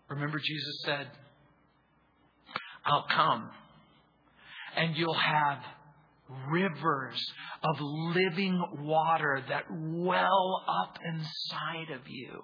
[0.09, 1.07] Remember, Jesus said,
[2.85, 3.49] I'll come
[4.75, 5.59] and you'll have
[6.51, 7.33] rivers
[7.63, 12.43] of living water that well up inside of you.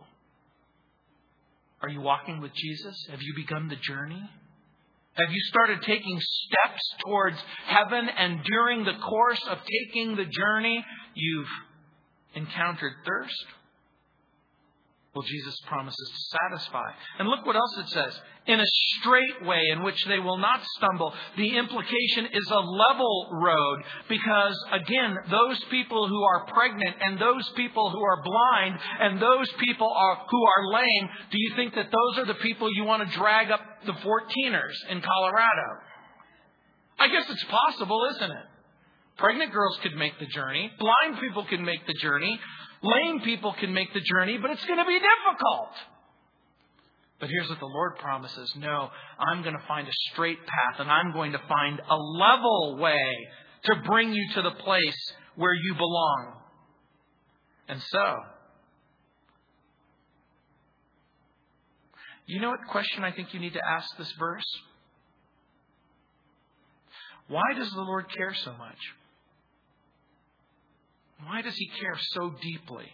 [1.82, 3.08] Are you walking with Jesus?
[3.12, 4.22] Have you begun the journey?
[5.14, 7.38] Have you started taking steps towards
[7.68, 11.48] heaven and during the course of taking the journey, you've
[12.34, 13.46] encountered thirst?
[15.16, 16.92] Well, Jesus promises to satisfy.
[17.20, 18.20] And look what else it says.
[18.48, 18.66] In a
[19.00, 21.14] straight way in which they will not stumble.
[21.38, 27.50] The implication is a level road because, again, those people who are pregnant and those
[27.56, 31.88] people who are blind and those people are, who are lame, do you think that
[31.90, 35.80] those are the people you want to drag up the 14ers in Colorado?
[37.00, 38.46] I guess it's possible, isn't it?
[39.18, 40.70] Pregnant girls could make the journey.
[40.78, 42.38] Blind people could make the journey.
[42.86, 45.72] Lame people can make the journey, but it's going to be difficult.
[47.20, 50.92] But here's what the Lord promises No, I'm going to find a straight path, and
[50.92, 53.28] I'm going to find a level way
[53.64, 56.34] to bring you to the place where you belong.
[57.68, 58.16] And so,
[62.28, 64.46] you know what question I think you need to ask this verse?
[67.28, 68.78] Why does the Lord care so much?
[71.24, 72.92] Why does he care so deeply?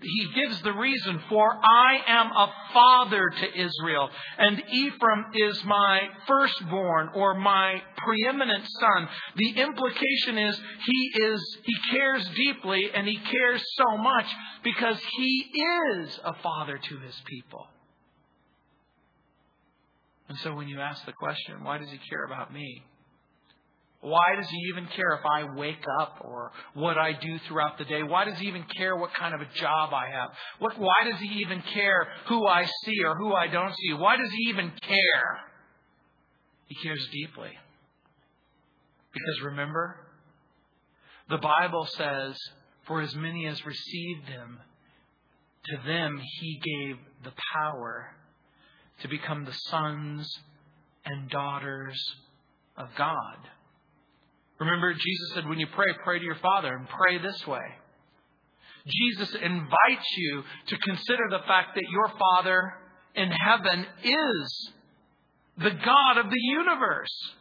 [0.00, 6.00] He gives the reason for I am a father to Israel, and Ephraim is my
[6.26, 9.08] firstborn or my preeminent son.
[9.36, 14.26] The implication is he is he cares deeply and he cares so much
[14.64, 15.52] because he
[16.00, 17.66] is a father to his people.
[20.28, 22.82] And so when you ask the question, why does he care about me?
[24.02, 27.84] Why does he even care if I wake up or what I do throughout the
[27.84, 28.02] day?
[28.02, 30.30] Why does he even care what kind of a job I have?
[30.58, 33.92] What, why does he even care who I see or who I don't see?
[33.94, 35.40] Why does he even care?
[36.66, 37.50] He cares deeply.
[39.12, 39.96] Because remember,
[41.30, 42.36] the Bible says,
[42.88, 44.58] For as many as received him,
[45.66, 48.08] to them he gave the power
[49.02, 50.28] to become the sons
[51.04, 51.96] and daughters
[52.76, 53.36] of God.
[54.62, 57.64] Remember, Jesus said, when you pray, pray to your Father and pray this way.
[58.86, 62.74] Jesus invites you to consider the fact that your Father
[63.16, 64.70] in heaven is
[65.58, 67.32] the God of the universe.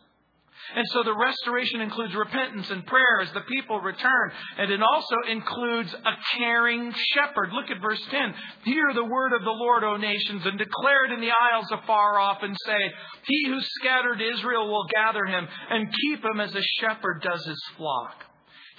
[0.75, 4.31] And so the restoration includes repentance and prayer as the people return.
[4.57, 7.51] And it also includes a caring shepherd.
[7.51, 8.33] Look at verse 10.
[8.63, 12.19] Hear the word of the Lord, O nations, and declare it in the isles afar
[12.19, 12.91] off, and say,
[13.25, 17.63] He who scattered Israel will gather him and keep him as a shepherd does his
[17.77, 18.23] flock.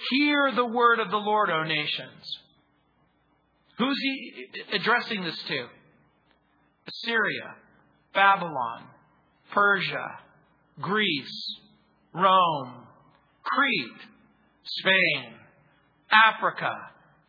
[0.09, 2.39] Hear the word of the Lord, O nations.
[3.77, 5.67] Who's he addressing this to?
[6.87, 7.55] Assyria,
[8.13, 8.83] Babylon,
[9.51, 10.19] Persia,
[10.81, 11.59] Greece,
[12.13, 12.73] Rome,
[13.43, 14.01] Crete,
[14.63, 15.33] Spain,
[16.27, 16.71] Africa,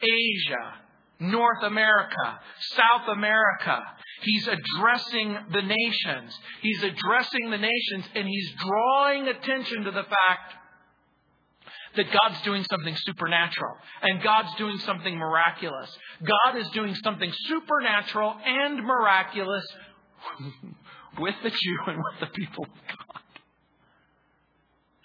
[0.02, 0.74] Asia,
[1.20, 3.82] North America, South America.
[4.22, 6.38] He's addressing the nations.
[6.60, 10.54] He's addressing the nations and he's drawing attention to the fact
[11.96, 15.96] that God's doing something supernatural and God's doing something miraculous.
[16.20, 19.64] God is doing something supernatural and miraculous
[21.18, 23.03] with the Jew and with the people of God.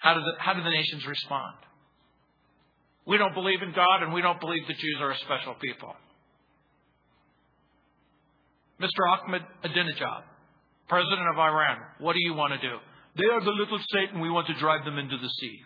[0.00, 1.56] How do the, how do the nations respond?
[3.06, 5.94] We don't believe in God and we don't believe the Jews are a special people.
[8.80, 9.04] Mr.
[9.06, 10.22] Ahmed Ahmadinejad,
[10.88, 12.76] president of Iran, what do you want to do?
[13.16, 14.20] They are the little Satan.
[14.20, 15.60] We want to drive them into the sea.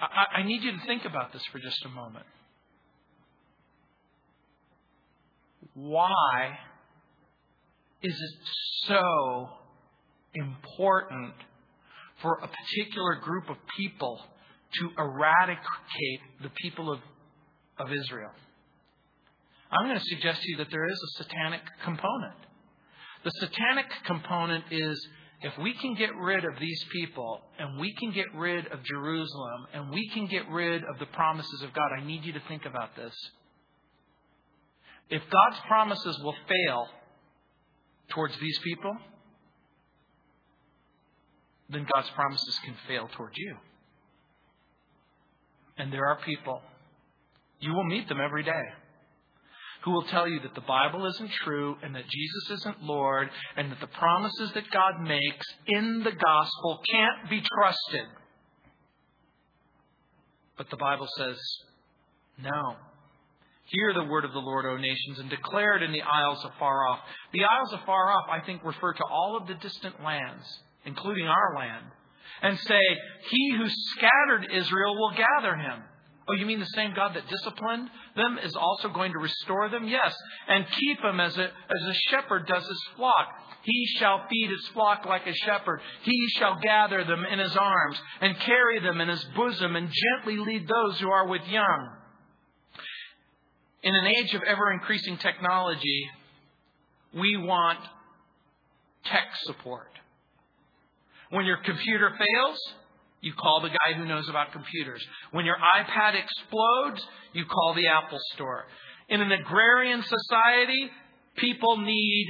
[0.00, 2.26] I, I need you to think about this for just a moment.
[5.74, 6.58] Why
[8.02, 8.38] is it
[8.86, 9.48] so
[10.34, 11.34] important
[12.22, 14.20] for a particular group of people
[14.74, 17.00] to eradicate the people of,
[17.78, 18.30] of Israel?
[19.70, 22.36] I'm going to suggest to you that there is a satanic component.
[23.24, 25.08] The satanic component is
[25.42, 29.66] if we can get rid of these people and we can get rid of Jerusalem
[29.72, 32.64] and we can get rid of the promises of God, I need you to think
[32.64, 33.14] about this.
[35.10, 36.86] If God's promises will fail
[38.10, 38.96] towards these people,
[41.70, 43.56] then God's promises can fail towards you.
[45.76, 46.60] And there are people,
[47.60, 48.64] you will meet them every day,
[49.84, 53.70] who will tell you that the Bible isn't true and that Jesus isn't Lord and
[53.70, 58.08] that the promises that God makes in the gospel can't be trusted.
[60.56, 61.36] But the Bible says,
[62.42, 62.74] no,
[63.70, 66.86] Hear the word of the Lord, O nations, and declare it in the isles afar
[66.88, 67.00] off.
[67.32, 70.44] The isles afar off, I think, refer to all of the distant lands,
[70.86, 71.84] including our land,
[72.40, 72.80] and say,
[73.30, 75.82] He who scattered Israel will gather him.
[76.30, 79.86] Oh, you mean the same God that disciplined them is also going to restore them?
[79.86, 80.14] Yes,
[80.46, 83.28] and keep them as a, as a shepherd does his flock.
[83.62, 85.80] He shall feed his flock like a shepherd.
[86.02, 90.38] He shall gather them in his arms and carry them in his bosom and gently
[90.38, 91.97] lead those who are with young.
[93.82, 96.08] In an age of ever increasing technology,
[97.14, 97.78] we want
[99.04, 99.88] tech support.
[101.30, 102.58] When your computer fails,
[103.20, 105.04] you call the guy who knows about computers.
[105.32, 108.64] When your iPad explodes, you call the Apple Store.
[109.08, 110.90] In an agrarian society,
[111.36, 112.26] people need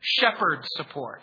[0.00, 1.22] shepherd support.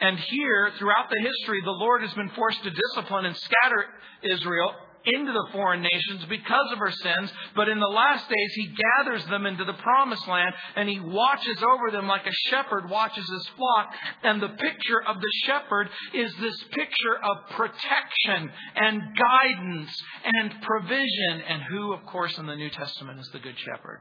[0.00, 3.86] And here, throughout the history, the Lord has been forced to discipline and scatter
[4.22, 4.74] Israel
[5.14, 9.24] into the foreign nations because of her sins, but in the last days he gathers
[9.26, 13.48] them into the promised land and he watches over them like a shepherd watches his
[13.56, 13.92] flock.
[14.22, 21.42] And the picture of the shepherd is this picture of protection and guidance and provision.
[21.48, 24.00] And who, of course, in the New Testament is the good shepherd?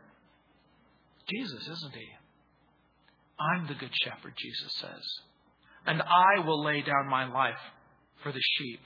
[1.30, 2.08] Jesus, isn't he?
[3.39, 5.03] I'm the good shepherd, Jesus says.
[5.86, 7.60] And I will lay down my life
[8.24, 8.80] for the sheep.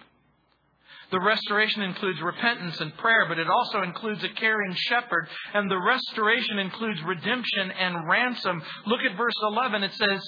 [1.12, 5.28] The restoration includes repentance and prayer, but it also includes a caring shepherd.
[5.53, 8.62] And the restoration includes redemption and ransom.
[8.86, 9.84] Look at verse 11.
[9.84, 10.24] It says,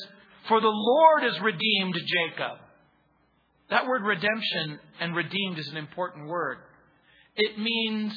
[0.48, 2.58] For the Lord has redeemed Jacob.
[3.70, 6.58] That word redemption and redeemed is an important word.
[7.36, 8.14] It means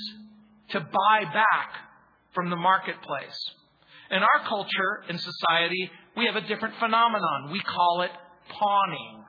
[0.70, 1.70] to buy back
[2.34, 3.38] from the marketplace.
[4.10, 7.50] In our culture and society, we have a different phenomenon.
[7.52, 8.10] We call it
[8.48, 9.24] pawning.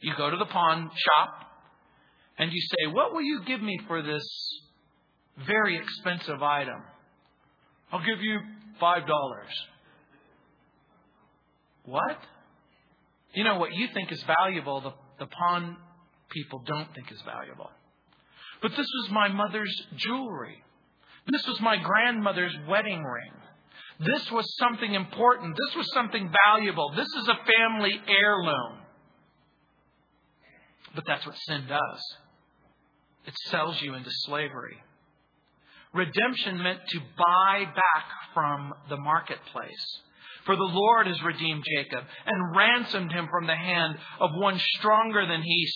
[0.00, 1.45] You go to the pawn shop,
[2.38, 4.26] and you say, What will you give me for this
[5.46, 6.82] very expensive item?
[7.92, 8.40] I'll give you
[8.80, 9.06] $5.
[11.84, 12.18] What?
[13.34, 14.92] You know, what you think is valuable, the,
[15.24, 15.76] the pawn
[16.30, 17.70] people don't think is valuable.
[18.60, 20.62] But this was my mother's jewelry.
[21.28, 23.32] This was my grandmother's wedding ring.
[24.00, 25.56] This was something important.
[25.56, 26.92] This was something valuable.
[26.96, 28.80] This is a family heirloom.
[30.94, 32.00] But that's what sin does.
[33.26, 34.76] It sells you into slavery.
[35.92, 40.00] Redemption meant to buy back from the marketplace.
[40.44, 45.26] For the Lord has redeemed Jacob and ransomed him from the hand of one stronger
[45.26, 45.66] than he.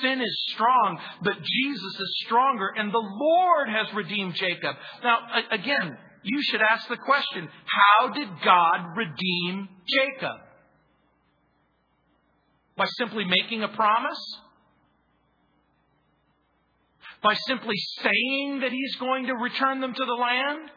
[0.00, 4.74] Sin is strong, but Jesus is stronger, and the Lord has redeemed Jacob.
[5.04, 5.18] Now,
[5.50, 10.36] again, you should ask the question how did God redeem Jacob?
[12.76, 14.18] By simply making a promise?
[17.26, 20.70] By simply saying that he's going to return them to the land?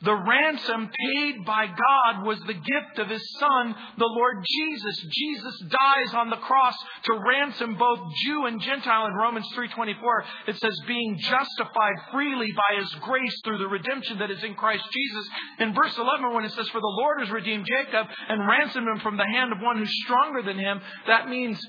[0.00, 5.04] The ransom paid by God was the gift of his son, the Lord Jesus.
[5.10, 10.24] Jesus dies on the cross to ransom both Jew and Gentile in Romans 3:24.
[10.46, 14.84] It says being justified freely by his grace through the redemption that is in Christ
[14.88, 15.28] Jesus.
[15.58, 19.00] In verse 11 when it says for the Lord has redeemed Jacob and ransomed him
[19.00, 21.60] from the hand of one who's stronger than him, that means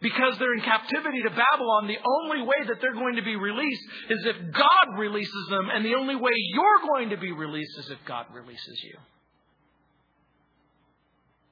[0.00, 3.82] because they're in captivity to Babylon, the only way that they're going to be released
[4.10, 7.90] is if God releases them, and the only way you're going to be released is
[7.90, 8.98] if God releases you.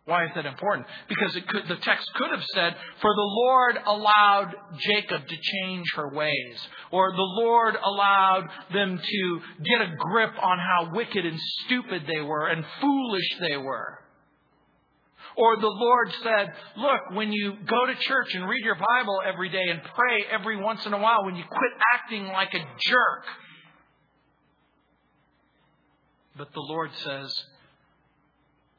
[0.07, 0.87] Why is that important?
[1.09, 6.11] Because could, the text could have said, For the Lord allowed Jacob to change her
[6.15, 6.59] ways,
[6.91, 12.21] or the Lord allowed them to get a grip on how wicked and stupid they
[12.21, 13.99] were and foolish they were.
[15.37, 19.49] Or the Lord said, look, when you go to church and read your Bible every
[19.49, 23.25] day and pray every once in a while, when you quit acting like a jerk.
[26.37, 27.45] But the Lord says,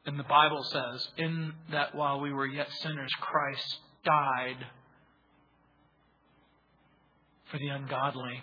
[0.06, 4.66] and the Bible says, in that while we were yet sinners, Christ died
[7.50, 8.42] for the ungodly,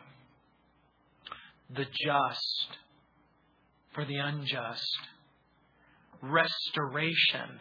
[1.70, 2.68] the just
[3.93, 4.97] for the unjust,
[6.22, 7.59] restoration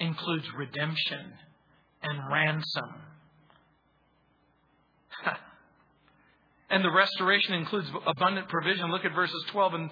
[0.00, 1.32] includes redemption
[2.02, 2.94] and ransom.
[6.70, 8.90] and the restoration includes abundant provision.
[8.90, 9.90] Look at verses 12 and,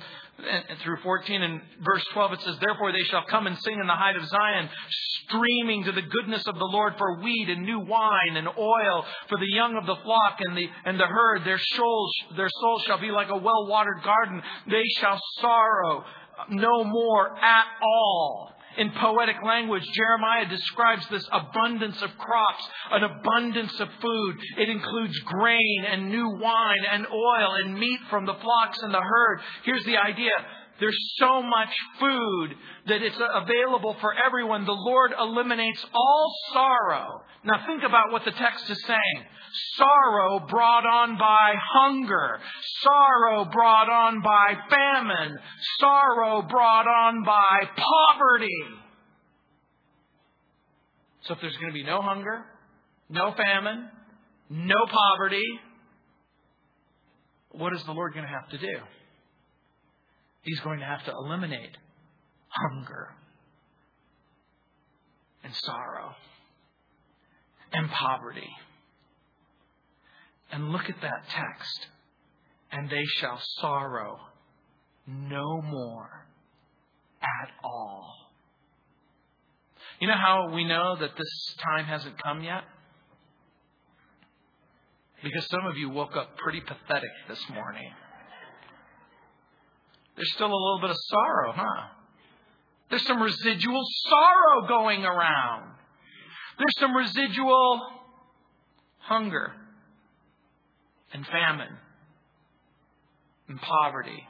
[0.68, 1.42] and, through 14.
[1.42, 4.26] And verse 12 it says, Therefore they shall come and sing in the height of
[4.26, 4.68] Zion,
[5.26, 9.38] streaming to the goodness of the Lord for wheat and new wine and oil for
[9.38, 11.44] the young of the flock and the and the herd.
[11.44, 14.40] Their souls their souls shall be like a well watered garden.
[14.70, 16.04] They shall sorrow
[16.48, 23.78] no more at all in poetic language, Jeremiah describes this abundance of crops, an abundance
[23.80, 24.36] of food.
[24.56, 29.02] It includes grain and new wine and oil and meat from the flocks and the
[29.02, 29.40] herd.
[29.64, 30.30] Here's the idea
[30.80, 32.54] There's so much food
[32.86, 34.64] that it's available for everyone.
[34.64, 37.22] The Lord eliminates all sorrow.
[37.44, 39.26] Now think about what the text is saying.
[39.76, 42.38] Sorrow brought on by hunger.
[42.82, 45.38] Sorrow brought on by famine.
[45.80, 48.48] Sorrow brought on by poverty.
[51.22, 52.44] So if there's going to be no hunger,
[53.08, 53.88] no famine,
[54.48, 55.44] no poverty,
[57.50, 58.78] what is the Lord going to have to do?
[60.42, 61.76] He's going to have to eliminate
[62.48, 63.14] hunger
[65.44, 66.14] and sorrow
[67.72, 68.50] and poverty.
[70.50, 71.86] And look at that text.
[72.70, 74.18] And they shall sorrow
[75.06, 76.26] no more
[77.22, 78.14] at all.
[80.00, 82.62] You know how we know that this time hasn't come yet?
[85.22, 87.90] Because some of you woke up pretty pathetic this morning.
[90.18, 91.86] There's still a little bit of sorrow, huh?
[92.90, 95.70] There's some residual sorrow going around.
[96.58, 97.80] There's some residual
[98.98, 99.52] hunger
[101.12, 101.76] and famine
[103.46, 104.26] and poverty.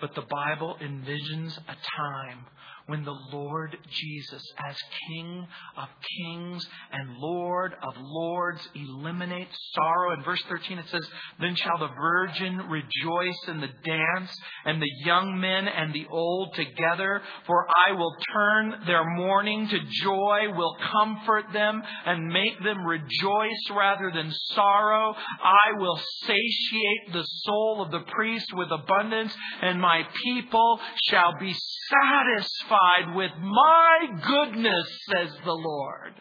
[0.00, 2.46] But the Bible envisions a time
[2.90, 4.76] when the Lord Jesus, as
[5.06, 5.88] King of
[6.18, 10.12] kings and Lord of lords, eliminates sorrow.
[10.14, 11.06] In verse 13 it says,
[11.40, 16.52] Then shall the virgin rejoice in the dance, and the young men and the old
[16.56, 22.84] together, for I will turn their mourning to joy, will comfort them, and make them
[22.84, 25.14] rejoice rather than sorrow.
[25.44, 29.32] I will satiate the soul of the priest with abundance,
[29.62, 31.54] and my people shall be
[31.88, 32.79] satisfied
[33.14, 36.14] with my goodness, says the Lord.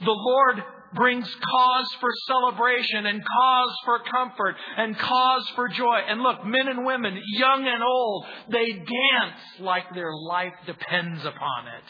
[0.00, 0.62] The Lord
[0.94, 6.00] brings cause for celebration and cause for comfort and cause for joy.
[6.08, 11.68] And look, men and women, young and old, they dance like their life depends upon
[11.68, 11.84] it.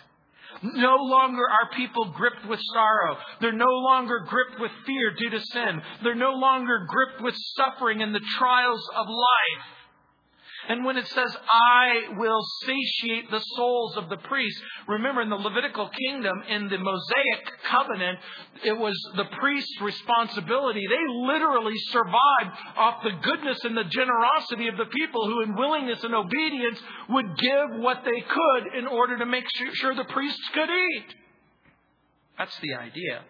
[0.63, 3.19] No longer are people gripped with sorrow.
[3.41, 5.83] They're no longer gripped with fear due to sin.
[6.03, 9.84] They're no longer gripped with suffering and the trials of life.
[10.69, 15.37] And when it says, I will satiate the souls of the priests, remember in the
[15.37, 18.19] Levitical kingdom, in the Mosaic covenant,
[18.65, 20.83] it was the priest's responsibility.
[20.89, 26.03] They literally survived off the goodness and the generosity of the people who, in willingness
[26.03, 29.45] and obedience, would give what they could in order to make
[29.75, 31.15] sure the priests could eat.
[32.39, 33.23] That's the idea.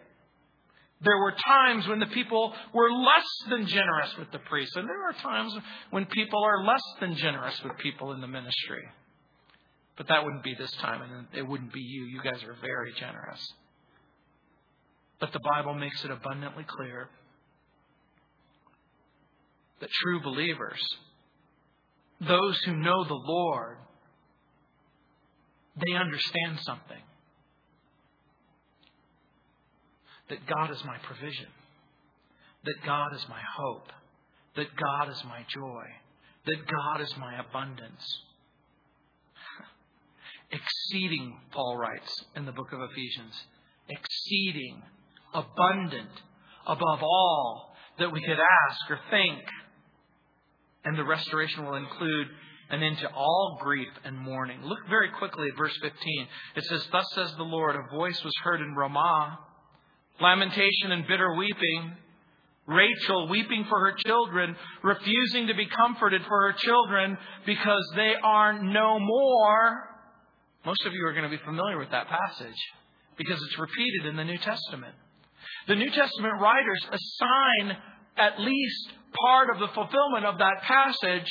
[1.00, 5.08] There were times when the people were less than generous with the priests, and there
[5.08, 5.54] are times
[5.90, 8.84] when people are less than generous with people in the ministry.
[9.96, 12.04] But that wouldn't be this time, and it wouldn't be you.
[12.04, 13.52] You guys are very generous.
[15.20, 17.08] But the Bible makes it abundantly clear
[19.80, 20.80] that true believers,
[22.20, 23.76] those who know the Lord,
[25.76, 27.02] they understand something.
[30.34, 31.46] That God is my provision,
[32.64, 33.86] that God is my hope,
[34.56, 35.84] that God is my joy,
[36.46, 38.18] that God is my abundance.
[40.50, 43.34] exceeding, Paul writes in the book of Ephesians,
[43.88, 44.82] exceeding,
[45.32, 46.10] abundant,
[46.66, 49.40] above all that we could ask or think.
[50.84, 52.26] And the restoration will include
[52.70, 54.62] an end to all grief and mourning.
[54.64, 56.26] Look very quickly at verse 15.
[56.56, 59.38] It says, Thus says the Lord, a voice was heard in Ramah
[60.20, 61.92] lamentation and bitter weeping.
[62.66, 68.62] Rachel weeping for her children, refusing to be comforted for her children because they are
[68.62, 69.90] no more.
[70.64, 72.56] Most of you are going to be familiar with that passage
[73.18, 74.94] because it's repeated in the New Testament.
[75.68, 77.76] The New Testament writers assign
[78.16, 81.30] at least part of the fulfillment of that passage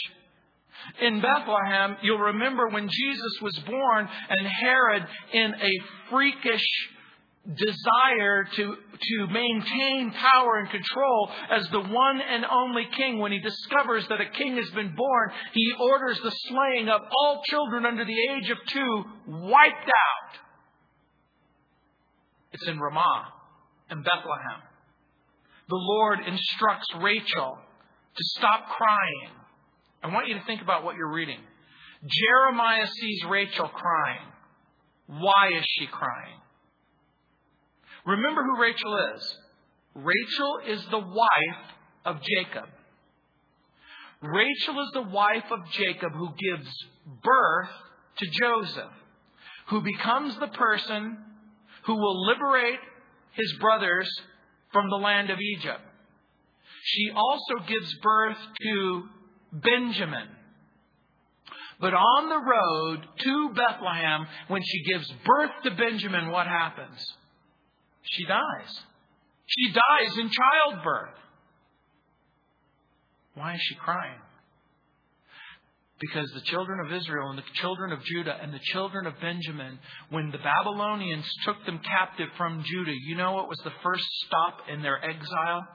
[1.02, 1.98] in Bethlehem.
[2.02, 5.72] You'll remember when Jesus was born and Herod, in a
[6.10, 6.66] freakish
[7.46, 13.20] desire to, to maintain power and control as the one and only king.
[13.20, 17.42] When he discovers that a king has been born, he orders the slaying of all
[17.46, 20.40] children under the age of two wiped out.
[22.54, 23.28] It's in Ramah
[23.90, 24.62] and Bethlehem.
[25.68, 27.58] The Lord instructs Rachel
[28.16, 29.36] to stop crying.
[30.02, 31.40] I want you to think about what you're reading.
[32.06, 34.28] Jeremiah sees Rachel crying.
[35.08, 36.40] Why is she crying?
[38.06, 39.38] Remember who Rachel is.
[39.96, 41.64] Rachel is the wife
[42.06, 42.70] of Jacob.
[44.22, 46.70] Rachel is the wife of Jacob who gives
[47.24, 47.70] birth
[48.18, 48.92] to Joseph,
[49.68, 51.18] who becomes the person
[51.86, 52.80] who will liberate
[53.34, 54.10] his brothers
[54.72, 55.82] from the land of Egypt.
[56.84, 59.04] She also gives birth to
[59.52, 60.28] Benjamin.
[61.80, 67.06] But on the road to Bethlehem, when she gives birth to Benjamin, what happens?
[68.12, 68.82] She dies.
[69.48, 71.16] She dies in childbirth.
[73.36, 74.20] Why is she crying?
[76.00, 79.80] Because the children of Israel and the children of Judah and the children of Benjamin,
[80.10, 84.68] when the Babylonians took them captive from Judah, you know what was the first stop
[84.70, 85.66] in their exile?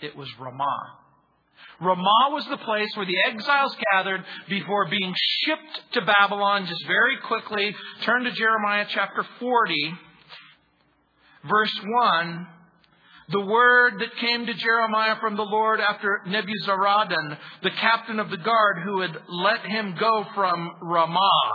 [0.00, 1.04] It was Ramah.
[1.80, 6.66] Ramah was the place where the exiles gathered before being shipped to Babylon.
[6.66, 7.74] Just very quickly,
[8.04, 9.94] turn to Jeremiah chapter 40,
[11.48, 12.46] verse 1.
[13.30, 18.36] The word that came to Jeremiah from the Lord after Nebuzaradan, the captain of the
[18.36, 21.52] guard who had let him go from Ramah,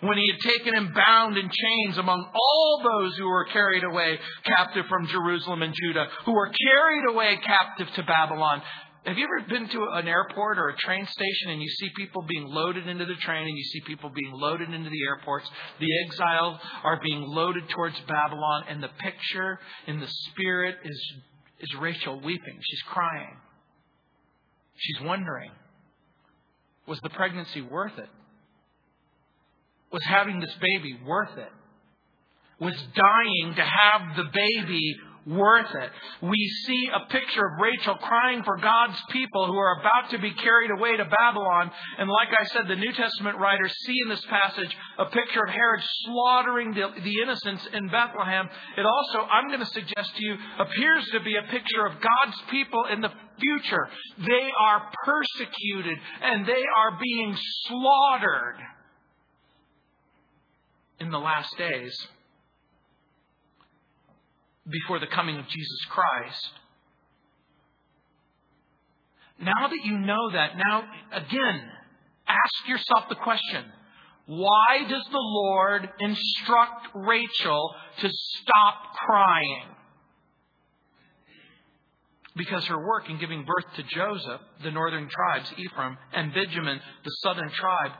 [0.00, 4.18] when he had taken him bound in chains among all those who were carried away
[4.44, 8.62] captive from Jerusalem and Judah, who were carried away captive to Babylon.
[9.04, 12.22] Have you ever been to an airport or a train station and you see people
[12.22, 15.48] being loaded into the train and you see people being loaded into the airports?
[15.80, 21.12] The exiles are being loaded towards Babylon, and the picture in the spirit is,
[21.60, 22.58] is Rachel weeping.
[22.60, 23.36] She's crying.
[24.76, 25.50] She's wondering
[26.88, 28.08] was the pregnancy worth it?
[29.92, 31.52] Was having this baby worth it?
[32.58, 34.96] Was dying to have the baby
[35.28, 35.90] worth it.
[36.22, 40.32] We see a picture of Rachel crying for God's people who are about to be
[40.32, 41.70] carried away to Babylon.
[41.98, 45.50] And like I said, the New Testament writers see in this passage a picture of
[45.50, 48.48] Herod slaughtering the, the innocents in Bethlehem.
[48.76, 52.36] It also, I'm going to suggest to you, appears to be a picture of God's
[52.50, 53.88] people in the future.
[54.18, 58.56] They are persecuted and they are being slaughtered
[61.00, 62.08] in the last days
[64.70, 66.50] before the coming of Jesus Christ.
[69.40, 71.62] Now that you know that, now again,
[72.26, 73.64] ask yourself the question
[74.26, 79.64] why does the Lord instruct Rachel to stop crying?
[82.36, 87.10] Because her work in giving birth to Joseph, the northern tribes, Ephraim, and Benjamin, the
[87.22, 87.92] southern tribe,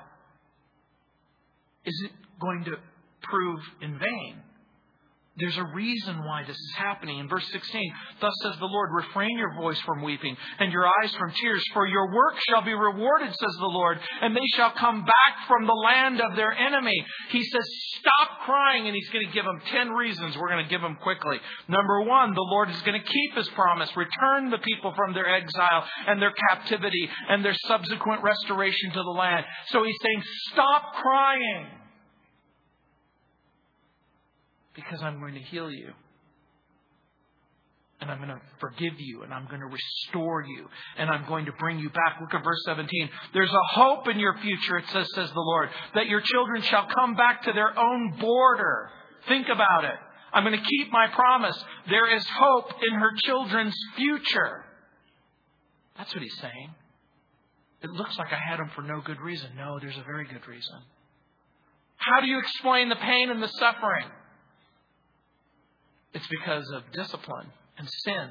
[1.86, 2.76] isn't going to
[3.22, 4.42] prove in vain.
[5.38, 7.18] There's a reason why this is happening.
[7.18, 11.14] In verse 16, thus says the Lord, refrain your voice from weeping and your eyes
[11.14, 15.04] from tears, for your work shall be rewarded, says the Lord, and they shall come
[15.04, 17.04] back from the land of their enemy.
[17.30, 17.62] He says,
[18.00, 20.36] stop crying, and he's going to give them 10 reasons.
[20.36, 21.38] We're going to give them quickly.
[21.68, 25.28] Number one, the Lord is going to keep his promise, return the people from their
[25.28, 29.44] exile and their captivity and their subsequent restoration to the land.
[29.68, 30.22] So he's saying,
[30.52, 31.66] stop crying
[34.78, 35.90] because I'm going to heal you.
[38.00, 40.68] And I'm going to forgive you, and I'm going to restore you,
[40.98, 42.18] and I'm going to bring you back.
[42.20, 43.10] Look at verse 17.
[43.34, 46.86] There's a hope in your future, it says, says the Lord, that your children shall
[46.94, 48.90] come back to their own border.
[49.26, 49.98] Think about it.
[50.32, 51.58] I'm going to keep my promise.
[51.90, 54.64] There is hope in her children's future.
[55.96, 56.70] That's what he's saying.
[57.82, 59.50] It looks like I had them for no good reason.
[59.56, 60.78] No, there's a very good reason.
[61.96, 64.06] How do you explain the pain and the suffering?
[66.14, 68.28] It's because of discipline and sin.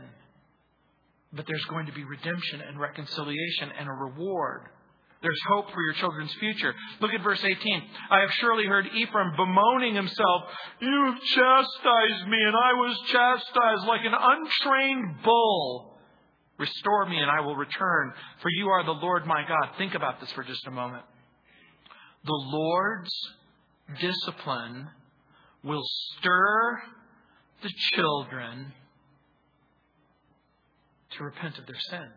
[1.33, 4.61] But there's going to be redemption and reconciliation and a reward.
[5.21, 6.73] There's hope for your children's future.
[7.01, 7.81] Look at verse 18.
[8.11, 10.43] I have surely heard Ephraim bemoaning himself,
[10.79, 15.97] You've chastised me, and I was chastised like an untrained bull.
[16.59, 19.75] Restore me, and I will return, for you are the Lord my God.
[19.77, 21.03] Think about this for just a moment.
[22.23, 23.11] The Lord's
[23.99, 24.87] discipline
[25.63, 25.83] will
[26.17, 26.81] stir
[27.61, 28.73] the children
[31.11, 32.09] to repent of their sin.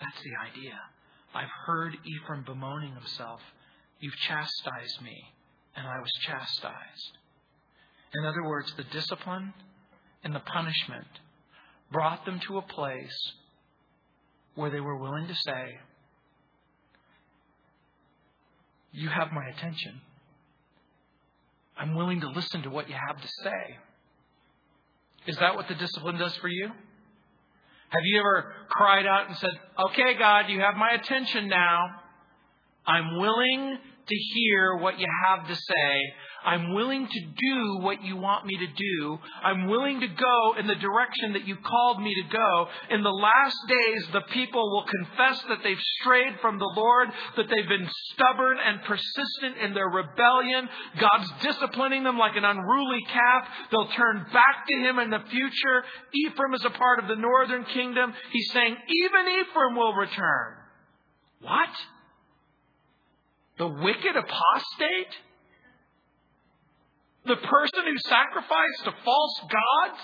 [0.00, 0.78] That's the idea.
[1.34, 3.40] I've heard Ephraim bemoaning himself.
[4.00, 5.16] You've chastised me,
[5.76, 7.18] and I was chastised.
[8.14, 9.54] In other words, the discipline
[10.24, 11.06] and the punishment
[11.90, 13.32] brought them to a place
[14.54, 15.78] where they were willing to say,
[18.92, 20.02] You have my attention.
[21.82, 23.76] I'm willing to listen to what you have to say.
[25.26, 26.66] Is that what the discipline does for you?
[26.68, 29.50] Have you ever cried out and said,
[29.86, 31.80] Okay, God, you have my attention now.
[32.86, 33.78] I'm willing
[34.08, 36.12] to hear what you have to say.
[36.44, 39.18] I'm willing to do what you want me to do.
[39.44, 42.66] I'm willing to go in the direction that you called me to go.
[42.90, 47.46] In the last days, the people will confess that they've strayed from the Lord, that
[47.48, 50.68] they've been stubborn and persistent in their rebellion.
[50.98, 53.48] God's disciplining them like an unruly calf.
[53.70, 55.84] They'll turn back to Him in the future.
[56.12, 58.12] Ephraim is a part of the northern kingdom.
[58.32, 60.56] He's saying, even Ephraim will return.
[61.40, 61.70] What?
[63.62, 65.14] The wicked apostate?
[67.26, 70.00] The person who sacrificed to false gods?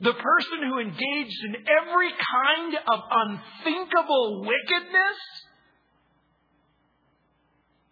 [0.00, 5.18] The person who engaged in every kind of unthinkable wickedness?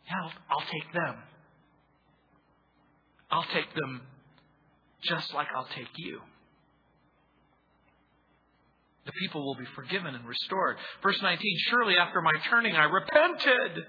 [0.09, 1.15] Yeah, I'll, I'll take them.
[3.31, 4.03] I'll take them
[5.05, 6.19] just like I'll take you.
[9.05, 10.79] The people will be forgiven and restored.
[11.05, 11.39] Verse 19
[11.71, 13.87] Surely after my turning I repented.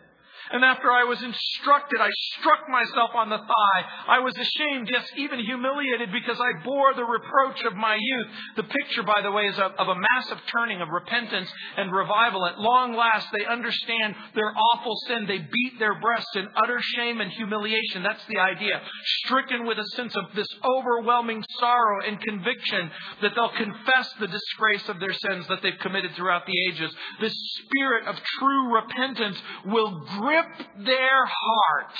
[0.51, 3.81] And after I was instructed, I struck myself on the thigh.
[4.07, 8.27] I was ashamed, yes, even humiliated because I bore the reproach of my youth.
[8.55, 12.45] The picture, by the way, is of, of a massive turning of repentance and revival.
[12.45, 15.25] At long last, they understand their awful sin.
[15.27, 18.03] They beat their breasts in utter shame and humiliation.
[18.03, 18.81] That's the idea.
[19.25, 22.89] Stricken with a sense of this overwhelming sorrow and conviction
[23.21, 26.91] that they'll confess the disgrace of their sins that they've committed throughout the ages.
[27.19, 27.35] This
[27.65, 31.93] spirit of true repentance will grip grip their heart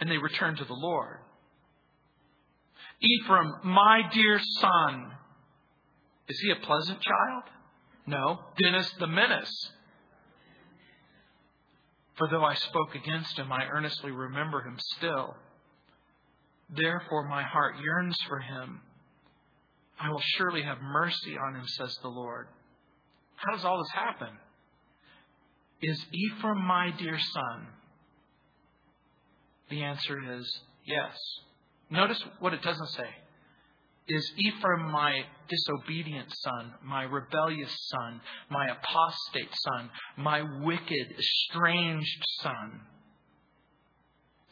[0.00, 1.18] and they return to the Lord.
[3.00, 5.12] Ephraim, my dear son,
[6.28, 7.42] is he a pleasant child?
[8.06, 8.40] No.
[8.62, 9.70] Dennis the menace.
[12.16, 15.36] For though I spoke against him, I earnestly remember him still.
[16.70, 18.80] Therefore, my heart yearns for him.
[20.00, 22.48] I will surely have mercy on him, says the Lord.
[23.36, 24.36] How does all this happen?
[25.82, 27.66] Is Ephraim my dear son?
[29.68, 31.16] The answer is yes.
[31.90, 33.08] Notice what it doesn't say.
[34.08, 38.20] Is Ephraim my disobedient son, my rebellious son,
[38.50, 42.80] my apostate son, my wicked, estranged son?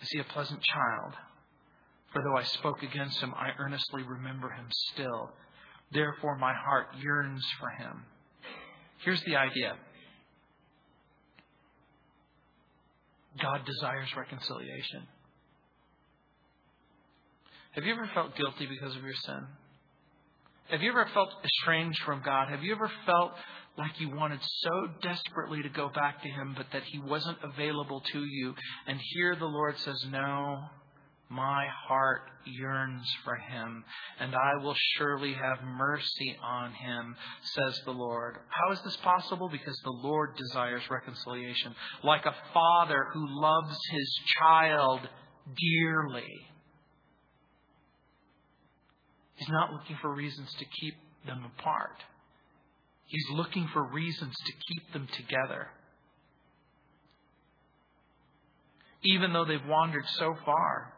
[0.02, 1.14] Is he a pleasant child?
[2.12, 5.30] For though I spoke against him, I earnestly remember him still.
[5.92, 8.04] Therefore, my heart yearns for him.
[9.04, 9.74] Here's the idea
[13.40, 15.02] God desires reconciliation.
[17.72, 19.46] Have you ever felt guilty because of your sin?
[20.70, 22.48] Have you ever felt estranged from God?
[22.48, 23.32] Have you ever felt
[23.76, 28.00] like you wanted so desperately to go back to Him, but that He wasn't available
[28.12, 28.54] to you?
[28.86, 30.64] And here the Lord says, No,
[31.34, 33.84] my heart yearns for him,
[34.20, 38.36] and I will surely have mercy on him, says the Lord.
[38.48, 39.48] How is this possible?
[39.48, 41.74] Because the Lord desires reconciliation.
[42.02, 45.00] Like a father who loves his child
[45.56, 46.48] dearly.
[49.36, 50.94] He's not looking for reasons to keep
[51.26, 51.96] them apart.
[53.06, 55.68] He's looking for reasons to keep them together.
[59.02, 60.94] Even though they've wandered so far,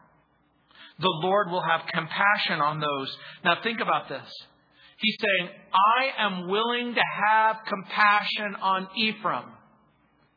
[0.99, 3.17] the Lord will have compassion on those.
[3.43, 4.27] Now think about this.
[4.99, 9.45] He's saying, I am willing to have compassion on Ephraim.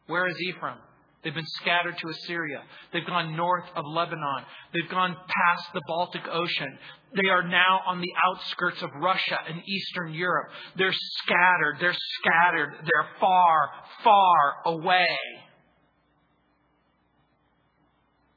[0.07, 0.77] Where is Ephraim?
[1.23, 2.63] They've been scattered to Assyria.
[2.93, 4.45] They've gone north of Lebanon.
[4.73, 6.79] They've gone past the Baltic Ocean.
[7.15, 10.49] They are now on the outskirts of Russia and Eastern Europe.
[10.77, 11.77] They're scattered.
[11.79, 12.73] They're scattered.
[12.83, 13.71] They're far,
[14.03, 15.07] far away.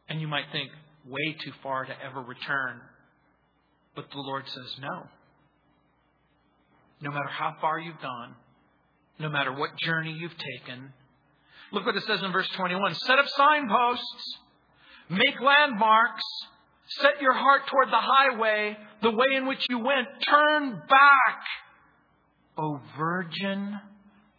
[0.09, 0.69] And you might think,
[1.07, 2.81] way too far to ever return.
[3.95, 5.07] But the Lord says, no.
[7.01, 8.35] No matter how far you've gone,
[9.19, 10.93] no matter what journey you've taken,
[11.71, 14.37] look what it says in verse 21 set up signposts,
[15.09, 16.23] make landmarks,
[17.01, 21.43] set your heart toward the highway, the way in which you went, turn back,
[22.57, 23.79] O Virgin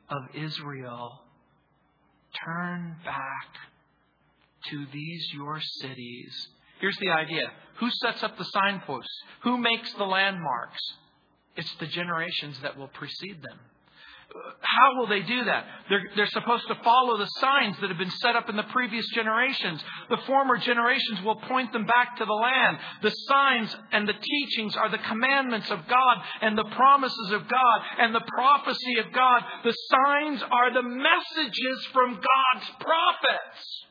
[0.09, 1.21] of Israel.
[2.45, 3.49] Turn back
[4.71, 6.49] to these your cities
[6.81, 9.23] Here's the idea who sets up the signposts?
[9.43, 10.81] Who makes the landmarks?
[11.57, 13.59] It's the generations that will precede them.
[14.61, 15.65] How will they do that?
[15.89, 19.07] They're, they're supposed to follow the signs that have been set up in the previous
[19.15, 19.83] generations.
[20.11, 22.79] The former generations will point them back to the land.
[23.03, 27.81] The signs and the teachings are the commandments of God and the promises of God
[27.99, 29.43] and the prophecy of God.
[29.63, 33.85] The signs are the messages from God's prophets.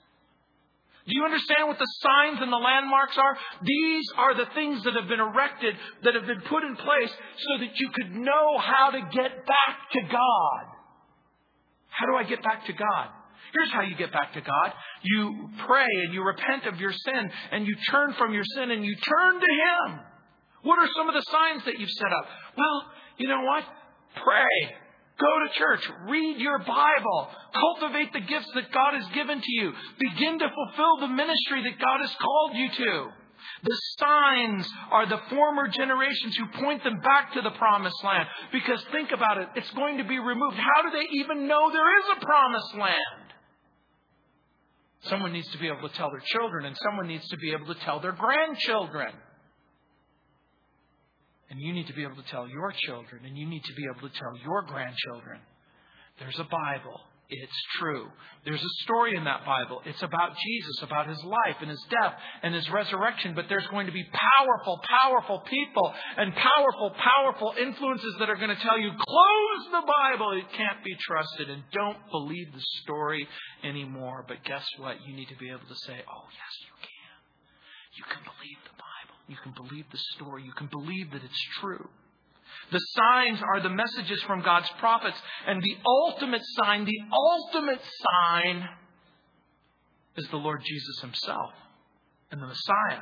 [1.05, 3.35] Do you understand what the signs and the landmarks are?
[3.61, 7.59] These are the things that have been erected, that have been put in place so
[7.59, 10.63] that you could know how to get back to God.
[11.89, 13.07] How do I get back to God?
[13.53, 14.73] Here's how you get back to God.
[15.03, 18.83] You pray and you repent of your sin and you turn from your sin and
[18.83, 19.99] you turn to Him.
[20.63, 22.25] What are some of the signs that you've set up?
[22.57, 23.63] Well, you know what?
[24.23, 24.75] Pray.
[25.19, 25.89] Go to church.
[26.07, 27.29] Read your Bible.
[27.53, 29.71] Cultivate the gifts that God has given to you.
[29.99, 33.07] Begin to fulfill the ministry that God has called you to.
[33.63, 38.27] The signs are the former generations who point them back to the promised land.
[38.51, 40.57] Because think about it, it's going to be removed.
[40.57, 43.23] How do they even know there is a promised land?
[45.03, 47.73] Someone needs to be able to tell their children, and someone needs to be able
[47.73, 49.13] to tell their grandchildren.
[51.53, 53.85] And you need to be able to tell your children, and you need to be
[53.85, 55.37] able to tell your grandchildren.
[56.17, 56.97] There's a Bible.
[57.29, 58.09] It's true.
[58.43, 59.85] There's a story in that Bible.
[59.85, 63.35] It's about Jesus, about his life and his death and his resurrection.
[63.35, 68.49] But there's going to be powerful, powerful people and powerful, powerful influences that are going
[68.49, 70.33] to tell you, close the Bible.
[70.33, 73.27] It can't be trusted and don't believe the story
[73.63, 74.25] anymore.
[74.27, 74.97] But guess what?
[75.05, 77.17] You need to be able to say, oh, yes, you can.
[77.93, 78.92] You can believe the Bible.
[79.27, 80.43] You can believe the story.
[80.43, 81.87] You can believe that it's true.
[82.71, 85.17] The signs are the messages from God's prophets.
[85.47, 88.69] And the ultimate sign, the ultimate sign
[90.17, 91.51] is the Lord Jesus Himself
[92.31, 93.01] and the Messiah.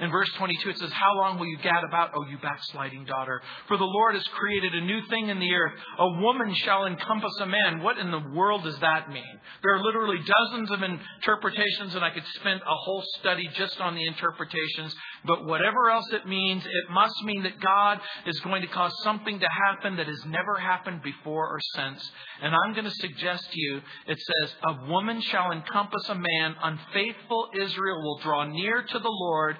[0.00, 3.42] In verse 22, it says, How long will you gad about, O you backsliding daughter?
[3.66, 5.72] For the Lord has created a new thing in the earth.
[5.98, 7.82] A woman shall encompass a man.
[7.82, 9.40] What in the world does that mean?
[9.62, 13.94] There are literally dozens of interpretations, and I could spend a whole study just on
[13.94, 14.94] the interpretations.
[15.26, 19.38] But whatever else it means, it must mean that God is going to cause something
[19.38, 22.10] to happen that has never happened before or since.
[22.40, 26.54] And I'm going to suggest to you, it says, A woman shall encompass a man.
[26.62, 29.56] Unfaithful Israel will draw near to the Lord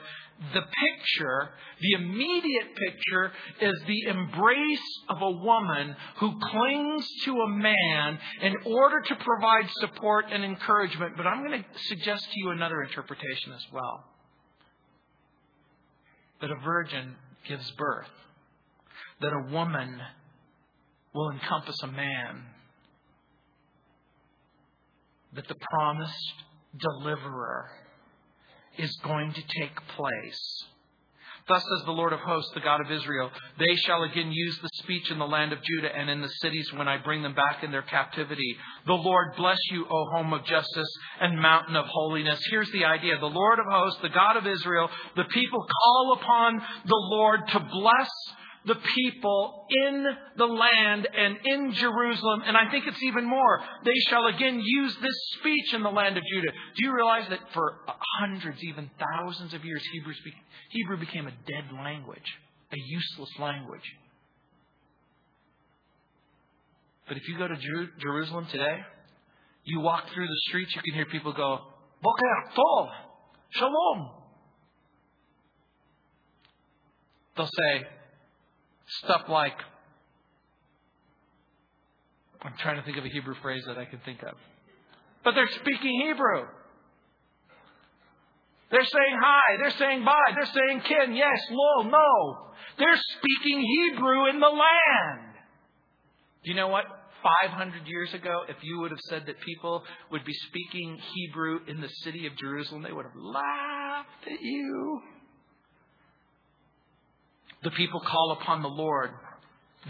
[0.55, 7.49] the picture, the immediate picture, is the embrace of a woman who clings to a
[7.49, 11.17] man in order to provide support and encouragement.
[11.17, 14.05] But I'm going to suggest to you another interpretation as well.
[16.41, 17.17] That a virgin
[17.49, 18.11] gives birth,
[19.21, 20.01] that a woman
[21.15, 22.45] will encompass a man,
[25.35, 26.35] that the promised
[26.79, 27.71] deliverer
[28.79, 30.65] is going to take place.
[31.49, 34.69] Thus says the Lord of hosts, the God of Israel, they shall again use the
[34.83, 37.65] speech in the land of Judah and in the cities when I bring them back
[37.65, 38.55] in their captivity.
[38.87, 42.39] The Lord bless you, O home of justice and mountain of holiness.
[42.51, 43.19] Here's the idea.
[43.19, 47.61] The Lord of hosts, the God of Israel, the people call upon the Lord to
[47.61, 48.11] bless
[48.67, 50.07] the people in
[50.37, 52.43] the land and in Jerusalem.
[52.47, 53.61] And I think it's even more.
[53.85, 56.51] They shall again use this speech in the land of Judah.
[56.51, 57.79] Do you realize that for
[58.21, 59.83] hundreds, even thousands of years,
[60.71, 62.37] Hebrew became a dead language,
[62.73, 63.97] a useless language?
[67.07, 67.57] But if you go to
[68.01, 68.81] Jerusalem today,
[69.65, 71.61] you walk through the streets, you can hear people go,
[72.03, 72.91] Boker Tov,
[73.51, 74.11] Shalom.
[77.37, 77.87] They'll say,
[79.05, 79.57] Stuff like,
[82.43, 84.35] I'm trying to think of a Hebrew phrase that I can think of.
[85.25, 86.47] But they're speaking Hebrew.
[88.71, 92.53] They're saying hi, they're saying bye, they're saying kin, yes, lo, no.
[92.79, 95.35] They're speaking Hebrew in the land.
[96.45, 96.85] Do you know what?
[97.51, 99.83] 500 years ago, if you would have said that people
[100.13, 105.01] would be speaking Hebrew in the city of Jerusalem, they would have laughed at you.
[107.63, 109.11] The people call upon the Lord.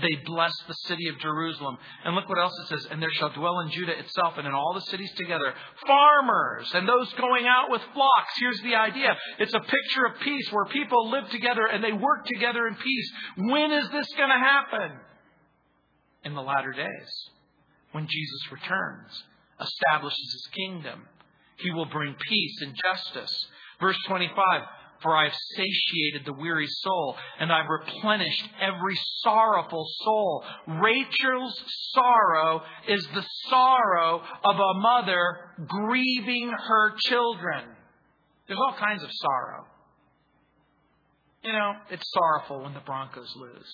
[0.01, 1.79] They bless the city of Jerusalem.
[2.05, 2.89] And look what else it says.
[2.91, 5.55] And there shall dwell in Judah itself and in all the cities together
[5.87, 8.33] farmers and those going out with flocks.
[8.39, 12.27] Here's the idea it's a picture of peace where people live together and they work
[12.27, 13.11] together in peace.
[13.37, 14.99] When is this going to happen?
[16.25, 17.31] In the latter days,
[17.93, 19.25] when Jesus returns,
[19.61, 21.03] establishes his kingdom.
[21.59, 23.47] He will bring peace and justice.
[23.81, 24.63] Verse 25
[25.03, 30.45] for I've satiated the weary soul, and I've replenished every sorrowful soul.
[30.67, 37.65] Rachel's sorrow is the sorrow of a mother grieving her children.
[38.47, 39.67] There's all kinds of sorrow.
[41.43, 43.73] You know, it's sorrowful when the Broncos lose.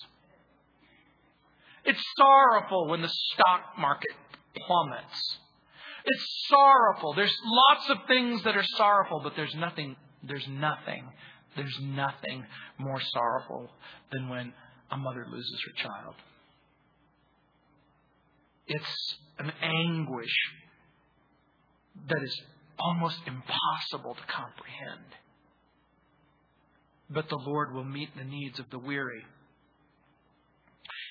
[1.85, 4.11] It's sorrowful when the stock market
[4.55, 5.37] plummets.
[6.05, 7.13] It's sorrowful.
[7.13, 9.95] There's lots of things that are sorrowful, but there's nothing
[10.27, 11.05] there's nothing,
[11.55, 12.45] there's nothing
[12.77, 13.69] more sorrowful
[14.11, 14.53] than when
[14.91, 16.15] a mother loses her child.
[18.67, 20.35] It's an anguish
[22.09, 22.41] that is
[22.79, 25.05] almost impossible to comprehend.
[27.09, 29.23] But the Lord will meet the needs of the weary.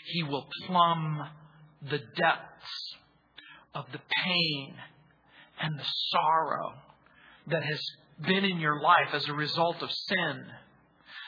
[0.06, 1.28] He will plumb
[1.82, 2.96] the depths
[3.74, 4.74] of the pain
[5.60, 6.74] and the sorrow
[7.46, 7.80] that has
[8.20, 10.44] been in your life as a result of sin.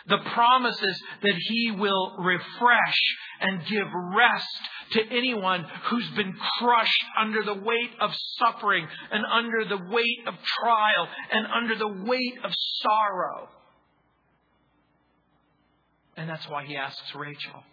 [0.08, 3.00] The promises that He will refresh
[3.40, 4.58] and give rest
[4.92, 10.34] to anyone who's been crushed under the weight of suffering and under the weight of
[10.60, 13.48] trial and under the weight of sorrow.
[16.16, 17.64] And that's why He asks Rachel,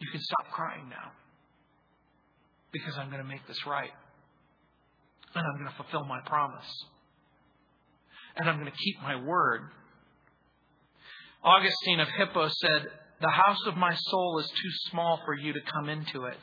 [0.00, 1.12] You can stop crying now
[2.72, 3.92] because I'm going to make this right
[5.34, 6.66] and I'm going to fulfill my promise.
[8.36, 9.62] And I'm going to keep my word.
[11.44, 12.88] Augustine of Hippo said,
[13.20, 16.38] The house of my soul is too small for you to come into it.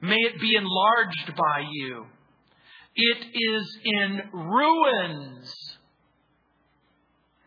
[0.00, 2.06] May it be enlarged by you.
[2.96, 5.54] It is in ruins.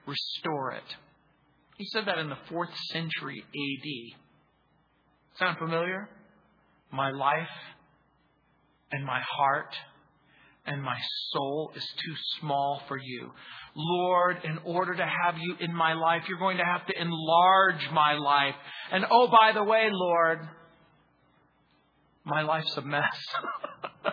[0.05, 0.95] Restore it.
[1.77, 4.19] He said that in the fourth century AD.
[5.37, 6.09] Sound familiar?
[6.91, 7.47] My life
[8.91, 9.75] and my heart
[10.67, 10.97] and my
[11.31, 13.31] soul is too small for you.
[13.73, 17.89] Lord, in order to have you in my life, you're going to have to enlarge
[17.93, 18.55] my life.
[18.91, 20.39] And oh, by the way, Lord,
[22.25, 23.03] my life's a mess.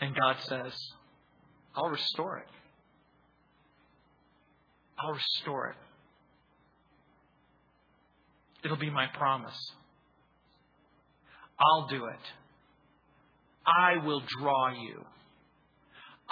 [0.00, 0.72] and God says,
[1.74, 2.48] I'll restore it.
[4.98, 5.76] I'll restore it.
[8.64, 9.58] It'll be my promise.
[11.58, 12.39] I'll do it.
[13.78, 15.04] I will draw you.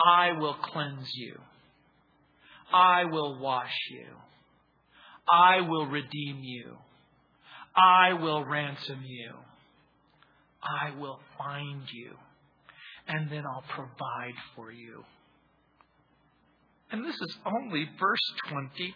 [0.05, 1.39] I will cleanse you.
[2.73, 4.07] I will wash you.
[5.31, 6.77] I will redeem you.
[7.77, 9.33] I will ransom you.
[10.63, 12.13] I will find you.
[13.07, 15.05] And then I'll provide for you.
[16.91, 18.95] And this is only verse 25.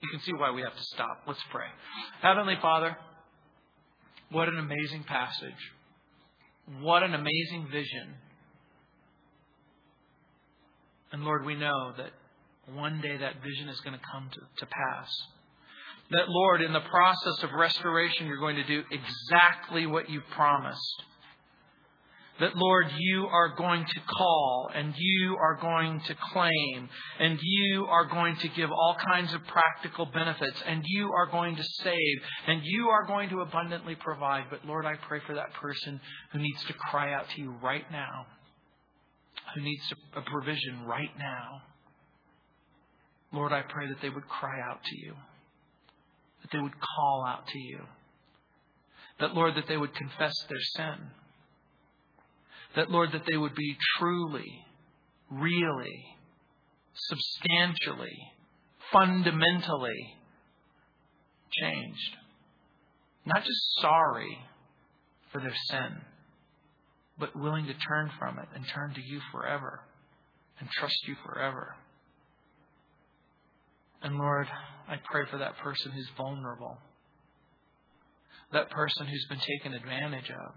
[0.00, 1.22] You can see why we have to stop.
[1.26, 1.66] Let's pray.
[2.22, 2.96] Heavenly Father,
[4.30, 5.72] what an amazing passage.
[6.80, 8.14] What an amazing vision.
[11.12, 12.10] And Lord, we know that
[12.74, 15.08] one day that vision is going to come to, to pass.
[16.10, 21.02] That, Lord, in the process of restoration, you're going to do exactly what you promised
[22.40, 26.88] that, Lord, you are going to call and you are going to claim
[27.20, 31.54] and you are going to give all kinds of practical benefits and you are going
[31.54, 32.18] to save
[32.48, 34.44] and you are going to abundantly provide.
[34.50, 36.00] But, Lord, I pray for that person
[36.32, 38.26] who needs to cry out to you right now,
[39.54, 39.82] who needs
[40.16, 41.62] a provision right now.
[43.32, 45.14] Lord, I pray that they would cry out to you,
[46.42, 47.80] that they would call out to you,
[49.20, 51.10] that, Lord, that they would confess their sin
[52.76, 54.64] that, Lord, that they would be truly,
[55.30, 56.04] really,
[56.94, 58.32] substantially,
[58.92, 60.16] fundamentally
[61.60, 62.16] changed.
[63.24, 64.38] Not just sorry
[65.32, 66.00] for their sin,
[67.18, 69.80] but willing to turn from it and turn to you forever
[70.60, 71.74] and trust you forever.
[74.02, 74.46] And Lord,
[74.88, 76.76] I pray for that person who's vulnerable,
[78.52, 80.54] that person who's been taken advantage of,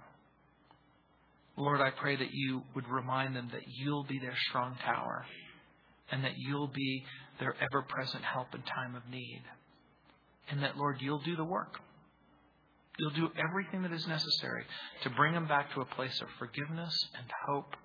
[1.57, 5.25] Lord, I pray that you would remind them that you'll be their strong tower
[6.11, 7.03] and that you'll be
[7.39, 9.41] their ever present help in time of need.
[10.49, 11.79] And that, Lord, you'll do the work.
[12.99, 14.63] You'll do everything that is necessary
[15.03, 17.75] to bring them back to a place of forgiveness and hope,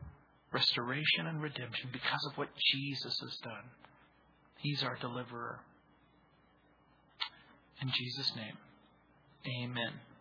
[0.52, 3.64] restoration and redemption because of what Jesus has done.
[4.58, 5.60] He's our deliverer.
[7.80, 8.56] In Jesus' name,
[9.64, 10.11] amen.